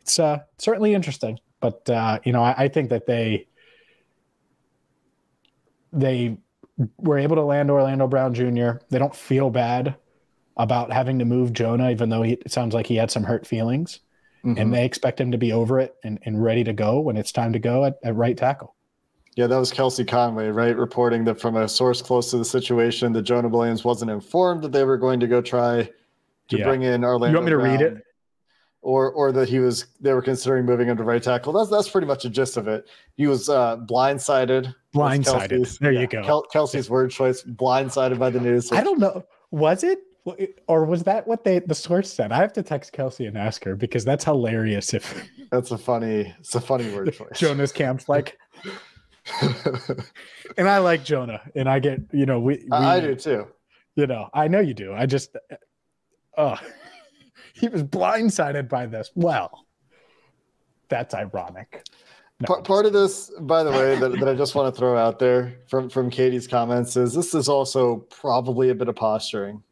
it's 0.00 0.18
uh, 0.18 0.40
certainly 0.58 0.94
interesting. 0.94 1.38
But 1.60 1.88
uh, 1.88 2.20
you 2.24 2.32
know, 2.32 2.42
I, 2.42 2.64
I 2.64 2.68
think 2.68 2.90
that 2.90 3.06
they 3.06 3.46
they 5.92 6.38
were 6.98 7.18
able 7.18 7.36
to 7.36 7.42
land 7.42 7.70
Orlando 7.70 8.06
Brown 8.06 8.34
Jr. 8.34 8.78
They 8.88 8.98
don't 8.98 9.14
feel 9.14 9.50
bad 9.50 9.96
about 10.56 10.92
having 10.92 11.18
to 11.18 11.24
move 11.24 11.52
Jonah, 11.52 11.90
even 11.90 12.08
though 12.08 12.22
he, 12.22 12.32
it 12.32 12.52
sounds 12.52 12.74
like 12.74 12.86
he 12.86 12.96
had 12.96 13.10
some 13.10 13.24
hurt 13.24 13.46
feelings. 13.46 14.00
Mm-hmm. 14.44 14.58
And 14.58 14.74
they 14.74 14.86
expect 14.86 15.20
him 15.20 15.32
to 15.32 15.38
be 15.38 15.52
over 15.52 15.78
it 15.80 15.96
and, 16.02 16.18
and 16.24 16.42
ready 16.42 16.64
to 16.64 16.72
go 16.72 17.00
when 17.00 17.18
it's 17.18 17.32
time 17.32 17.52
to 17.52 17.58
go 17.58 17.84
at, 17.84 17.98
at 18.02 18.14
right 18.14 18.36
tackle. 18.36 18.74
Yeah, 19.36 19.46
that 19.46 19.56
was 19.56 19.70
Kelsey 19.70 20.04
Conway, 20.04 20.48
right? 20.48 20.76
Reporting 20.76 21.24
that 21.24 21.40
from 21.40 21.56
a 21.56 21.68
source 21.68 22.02
close 22.02 22.30
to 22.30 22.38
the 22.38 22.44
situation, 22.44 23.12
that 23.12 23.22
Jonah 23.22 23.48
Williams 23.48 23.84
wasn't 23.84 24.10
informed 24.10 24.62
that 24.62 24.72
they 24.72 24.84
were 24.84 24.98
going 24.98 25.20
to 25.20 25.26
go 25.26 25.40
try 25.40 25.88
to 26.48 26.58
yeah. 26.58 26.64
bring 26.64 26.82
in 26.82 27.04
Orlando. 27.04 27.28
You 27.28 27.34
want 27.34 27.46
me 27.46 27.50
to 27.52 27.58
Brown. 27.58 27.70
read 27.70 27.80
it? 27.80 28.04
or 28.82 29.10
or 29.12 29.32
that 29.32 29.48
he 29.48 29.58
was 29.58 29.86
they 30.00 30.12
were 30.12 30.22
considering 30.22 30.64
moving 30.64 30.88
him 30.88 30.96
to 30.96 31.04
right 31.04 31.22
tackle. 31.22 31.52
That's 31.52 31.70
that's 31.70 31.88
pretty 31.88 32.06
much 32.06 32.22
the 32.22 32.30
gist 32.30 32.56
of 32.56 32.68
it. 32.68 32.88
He 33.16 33.26
was 33.26 33.48
uh, 33.48 33.78
blindsided. 33.78 34.74
Blindsided. 34.94 35.78
There 35.78 35.92
you 35.92 36.06
go. 36.06 36.22
Kel- 36.22 36.42
Kelsey's 36.44 36.88
word 36.88 37.10
choice. 37.10 37.42
Blindsided 37.42 38.18
by 38.18 38.30
the 38.30 38.40
news. 38.40 38.72
I 38.72 38.82
don't 38.82 38.98
know. 38.98 39.24
Was 39.50 39.84
it? 39.84 40.00
Or 40.68 40.84
was 40.84 41.02
that 41.04 41.26
what 41.26 41.44
they 41.44 41.60
the 41.60 41.74
source 41.74 42.12
said? 42.12 42.30
I 42.30 42.36
have 42.36 42.52
to 42.54 42.62
text 42.62 42.92
Kelsey 42.92 43.26
and 43.26 43.36
ask 43.36 43.64
her 43.64 43.74
because 43.74 44.04
that's 44.04 44.24
hilarious. 44.24 44.94
If 44.94 45.28
that's 45.50 45.70
a 45.70 45.78
funny, 45.78 46.32
it's 46.38 46.54
a 46.54 46.60
funny 46.60 46.92
word 46.94 47.12
choice. 47.14 47.38
Jonah's 47.38 47.72
camp's 47.72 48.08
like, 48.08 48.38
and 50.56 50.68
I 50.68 50.78
like 50.78 51.04
Jonah, 51.04 51.40
and 51.54 51.68
I 51.68 51.78
get 51.78 52.00
you 52.12 52.26
know 52.26 52.40
we, 52.40 52.56
we 52.56 52.70
I 52.72 53.00
do 53.00 53.14
too. 53.14 53.46
You 53.96 54.06
know, 54.06 54.30
I 54.32 54.48
know 54.48 54.60
you 54.60 54.74
do. 54.74 54.94
I 54.94 55.06
just, 55.06 55.36
oh, 56.38 56.56
he 57.54 57.68
was 57.68 57.82
blindsided 57.82 58.68
by 58.68 58.86
this. 58.86 59.10
Well, 59.14 59.66
that's 60.88 61.14
ironic. 61.14 61.84
No, 62.40 62.46
part, 62.46 62.64
part 62.64 62.86
of 62.86 62.92
this, 62.92 63.30
by 63.40 63.62
the 63.62 63.70
way, 63.70 63.98
that, 63.98 64.18
that 64.18 64.28
I 64.28 64.34
just 64.34 64.54
want 64.54 64.74
to 64.74 64.78
throw 64.78 64.96
out 64.96 65.18
there 65.18 65.54
from 65.68 65.90
from 65.90 66.08
Katie's 66.08 66.46
comments 66.46 66.96
is 66.96 67.12
this 67.12 67.34
is 67.34 67.48
also 67.48 67.96
probably 68.10 68.70
a 68.70 68.74
bit 68.74 68.88
of 68.88 68.96
posturing, 68.96 69.62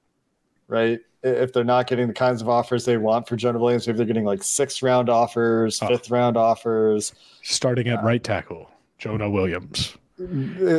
right? 0.66 1.00
If 1.22 1.52
they're 1.52 1.64
not 1.64 1.86
getting 1.86 2.06
the 2.06 2.14
kinds 2.14 2.42
of 2.42 2.48
offers 2.48 2.84
they 2.84 2.96
want 2.96 3.26
for 3.26 3.36
Jonah 3.36 3.58
Williams, 3.58 3.88
if 3.88 3.96
they're 3.96 4.06
getting 4.06 4.24
like 4.24 4.42
sixth 4.42 4.82
round 4.82 5.08
offers, 5.08 5.80
oh. 5.82 5.88
fifth 5.88 6.10
round 6.10 6.36
offers, 6.36 7.14
starting 7.42 7.88
at 7.88 8.00
uh, 8.00 8.02
right 8.02 8.22
tackle, 8.22 8.70
Jonah 8.98 9.30
Williams 9.30 9.96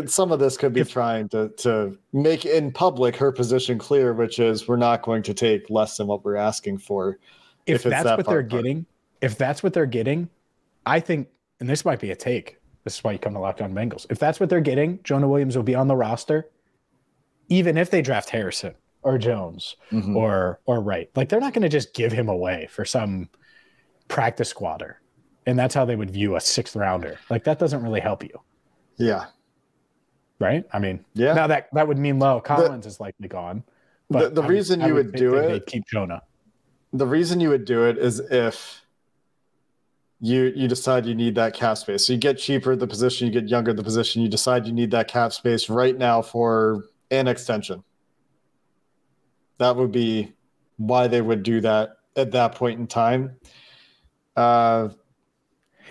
some 0.06 0.32
of 0.32 0.40
this 0.40 0.58
could 0.58 0.74
be 0.74 0.82
if, 0.82 0.92
trying 0.92 1.30
to 1.30 1.50
to 1.50 1.98
make 2.12 2.46
in 2.46 2.72
public 2.72 3.16
her 3.16 3.32
position 3.32 3.78
clear, 3.78 4.14
which 4.14 4.38
is 4.38 4.68
we're 4.68 4.76
not 4.76 5.02
going 5.02 5.24
to 5.24 5.34
take 5.34 5.70
less 5.70 5.96
than 5.98 6.08
what 6.08 6.26
we're 6.26 6.36
asking 6.36 6.78
for. 6.78 7.18
If, 7.66 7.78
if 7.78 7.84
that's 7.84 8.04
that 8.04 8.18
what 8.18 8.26
they're 8.26 8.44
part. 8.44 8.50
getting, 8.50 8.86
if 9.22 9.38
that's 9.38 9.64
what 9.64 9.74
they're 9.74 9.86
getting, 9.86 10.30
I 10.86 11.00
think, 11.00 11.30
and 11.60 11.70
this 11.70 11.86
might 11.86 12.00
be 12.00 12.12
a 12.12 12.16
take. 12.16 12.58
This 12.84 12.98
is 12.98 13.04
why 13.04 13.14
you 13.14 13.20
come 13.20 13.34
to 13.34 13.40
Locked 13.40 13.62
On 13.62 13.74
Bengals. 13.74 14.06
If 14.10 14.20
that's 14.20 14.40
what 14.40 14.50
they're 14.50 14.60
getting, 14.60 15.00
Jonah 15.04 15.28
Williams 15.28 15.56
will 15.56 15.64
be 15.64 15.76
on 15.76 15.88
the 15.88 15.96
roster, 15.96 16.50
even 17.48 17.78
if 17.78 17.92
they 17.92 18.02
draft 18.02 18.30
Harrison 18.30 18.74
or 19.04 19.18
Jones 19.18 19.78
mm-hmm. 19.92 20.18
or 20.18 20.60
or 20.66 20.82
Wright. 20.82 21.10
Like 21.16 21.30
they're 21.30 21.40
not 21.40 21.54
going 21.54 21.64
to 21.64 21.70
just 21.70 21.94
give 21.94 22.12
him 22.12 22.28
away 22.28 22.68
for 22.70 22.84
some 22.84 23.30
practice 24.10 24.50
squatter, 24.50 25.00
and 25.50 25.58
that's 25.58 25.74
how 25.74 25.84
they 25.84 25.96
would 25.96 26.12
view 26.12 26.36
a 26.36 26.40
sixth 26.40 26.76
rounder. 26.76 27.18
Like 27.30 27.44
that 27.46 27.58
doesn't 27.58 27.82
really 27.82 28.00
help 28.00 28.24
you. 28.24 28.40
Yeah. 28.98 29.26
Right. 30.38 30.64
I 30.72 30.78
mean, 30.78 31.04
yeah. 31.16 31.34
Now 31.34 31.48
that 31.48 31.70
that 31.74 31.88
would 31.88 31.98
mean 31.98 32.20
low. 32.20 32.40
Collins 32.40 32.86
the, 32.86 32.90
is 32.90 33.00
likely 33.00 33.28
gone. 33.28 33.64
But 34.12 34.36
the, 34.36 34.42
the 34.42 34.48
reason 34.48 34.80
you 34.80 34.94
would, 34.94 35.08
would 35.08 35.16
do 35.16 35.36
it, 35.36 35.66
keep 35.66 35.88
Jonah. 35.88 36.22
The 36.94 37.08
reason 37.08 37.40
you 37.40 37.50
would 37.50 37.66
do 37.66 37.86
it 37.86 37.98
is 37.98 38.20
if 38.20 38.86
you 40.22 40.54
you 40.56 40.68
decide 40.68 41.08
you 41.08 41.16
need 41.16 41.34
that 41.36 41.56
cap 41.56 41.78
space. 41.78 42.06
So 42.06 42.14
you 42.14 42.20
get 42.20 42.38
cheaper 42.38 42.74
at 42.74 42.80
the 42.80 42.88
position, 42.88 43.28
you 43.28 43.34
get 43.34 43.50
younger 43.50 43.72
at 43.72 43.78
the 43.78 43.84
position. 43.84 44.22
You 44.22 44.30
decide 44.30 44.68
you 44.68 44.74
need 44.74 44.92
that 44.92 45.08
cap 45.08 45.34
space 45.34 45.68
right 45.68 45.98
now 45.98 46.22
for 46.22 46.86
an 47.10 47.28
extension. 47.28 47.84
That 49.58 49.76
would 49.76 49.92
be 49.92 50.34
why 50.78 51.08
they 51.08 51.22
would 51.22 51.42
do 51.42 51.60
that 51.62 51.98
at 52.16 52.32
that 52.32 52.54
point 52.54 52.80
in 52.80 52.86
time. 52.86 53.38
Uh, 54.36 54.90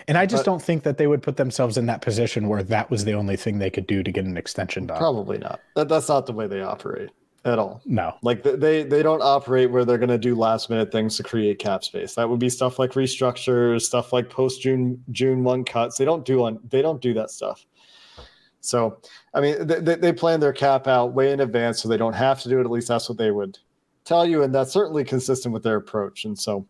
and 0.09 0.17
I 0.17 0.25
just 0.25 0.43
but, 0.43 0.51
don't 0.51 0.61
think 0.61 0.83
that 0.83 0.97
they 0.97 1.05
would 1.05 1.21
put 1.21 1.37
themselves 1.37 1.77
in 1.77 1.85
that 1.85 2.01
position 2.01 2.47
where 2.47 2.63
that 2.63 2.89
was 2.89 3.05
the 3.05 3.13
only 3.13 3.37
thing 3.37 3.59
they 3.59 3.69
could 3.69 3.85
do 3.85 4.01
to 4.01 4.11
get 4.11 4.25
an 4.25 4.37
extension 4.37 4.87
done. 4.87 4.97
Probably 4.97 5.37
not. 5.37 5.61
That, 5.75 5.87
that's 5.87 6.09
not 6.09 6.25
the 6.25 6.33
way 6.33 6.47
they 6.47 6.61
operate 6.61 7.11
at 7.45 7.59
all. 7.59 7.81
No. 7.85 8.15
Like 8.23 8.41
they 8.41 8.83
they 8.83 9.03
don't 9.03 9.21
operate 9.21 9.69
where 9.69 9.85
they're 9.85 9.99
going 9.99 10.09
to 10.09 10.17
do 10.17 10.33
last 10.33 10.69
minute 10.69 10.91
things 10.91 11.15
to 11.17 11.23
create 11.23 11.59
cap 11.59 11.83
space. 11.83 12.15
That 12.15 12.27
would 12.27 12.39
be 12.39 12.49
stuff 12.49 12.79
like 12.79 12.93
restructures, 12.93 13.83
stuff 13.83 14.11
like 14.11 14.31
post 14.31 14.61
June 14.61 15.03
June 15.11 15.43
1 15.43 15.63
cuts. 15.63 15.97
They 15.97 16.05
don't 16.05 16.25
do 16.25 16.43
on 16.43 16.59
they 16.67 16.81
don't 16.81 17.01
do 17.01 17.13
that 17.13 17.29
stuff. 17.29 17.65
So, 18.61 18.99
I 19.33 19.41
mean, 19.41 19.67
they, 19.67 19.95
they 19.95 20.11
plan 20.11 20.39
their 20.39 20.51
cap 20.51 20.87
out 20.87 21.13
way 21.13 21.31
in 21.31 21.39
advance 21.39 21.81
so 21.81 21.87
they 21.87 21.97
don't 21.97 22.13
have 22.13 22.41
to 22.41 22.49
do 22.49 22.57
it. 22.57 22.65
At 22.65 22.71
least 22.71 22.89
that's 22.89 23.07
what 23.07 23.17
they 23.17 23.31
would 23.31 23.57
tell 24.03 24.25
you. 24.25 24.43
And 24.43 24.53
that's 24.53 24.73
certainly 24.73 25.05
consistent 25.05 25.53
with 25.53 25.63
their 25.63 25.77
approach. 25.77 26.25
And 26.25 26.37
so, 26.37 26.65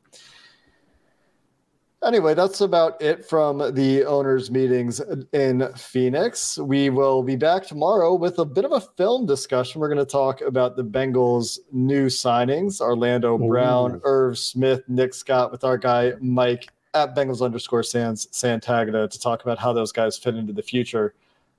Anyway, 2.06 2.34
that's 2.34 2.62
about 2.62 3.02
it 3.02 3.26
from 3.26 3.58
the 3.76 4.06
owners' 4.06 4.50
meetings 4.50 5.02
in 5.34 5.68
Phoenix. 5.76 6.58
We 6.58 6.90
will 6.90 7.24
be 7.24 7.36
back 7.36 7.68
tomorrow 7.68 8.16
with 8.16 8.40
a 8.40 8.46
bit 8.46 8.64
of 8.64 8.72
a 8.72 8.80
film 8.80 9.26
discussion. 9.26 9.82
We're 9.82 9.90
going 9.90 9.98
to 9.98 10.06
talk 10.06 10.40
about 10.40 10.78
the 10.78 10.84
Bengals' 10.84 11.60
new 11.74 12.06
signings 12.06 12.80
Orlando 12.80 13.38
Brown, 13.38 13.96
Ooh. 13.96 14.02
Irv 14.06 14.38
Smith, 14.38 14.82
Nick 14.88 15.14
Scott, 15.14 15.52
with 15.52 15.66
our 15.66 15.78
guy 15.78 16.14
Mike 16.22 16.70
at 16.94 17.16
Bengals 17.16 17.44
underscore 17.44 17.84
Sans 17.84 18.28
Santagata 18.28 19.10
to 19.10 19.20
talk 19.20 19.44
about 19.44 19.60
how 19.60 19.74
those 19.74 19.92
guys 19.92 20.18
fit 20.18 20.36
into 20.36 20.54
the 20.54 20.64
future 20.64 21.14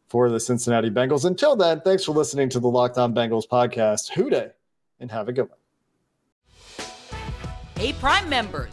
for 0.09 0.31
the 0.31 0.41
Cincinnati 0.41 0.89
Bengals. 0.89 1.27
Until 1.27 1.55
then, 1.55 1.83
thanks 1.83 2.05
for 2.05 2.13
listening 2.13 2.49
to 2.49 2.61
the 2.61 2.69
Locked 2.69 2.97
On 2.97 3.15
Bengals 3.15 3.47
podcast. 3.47 4.11
Who 4.13 4.31
Dey, 4.31 4.49
and 5.01 5.11
have 5.11 5.29
a 5.29 5.33
good 5.35 5.51
one. 5.51 5.59
Hey, 7.77 7.93
Prime 7.93 8.29
members 8.29 8.73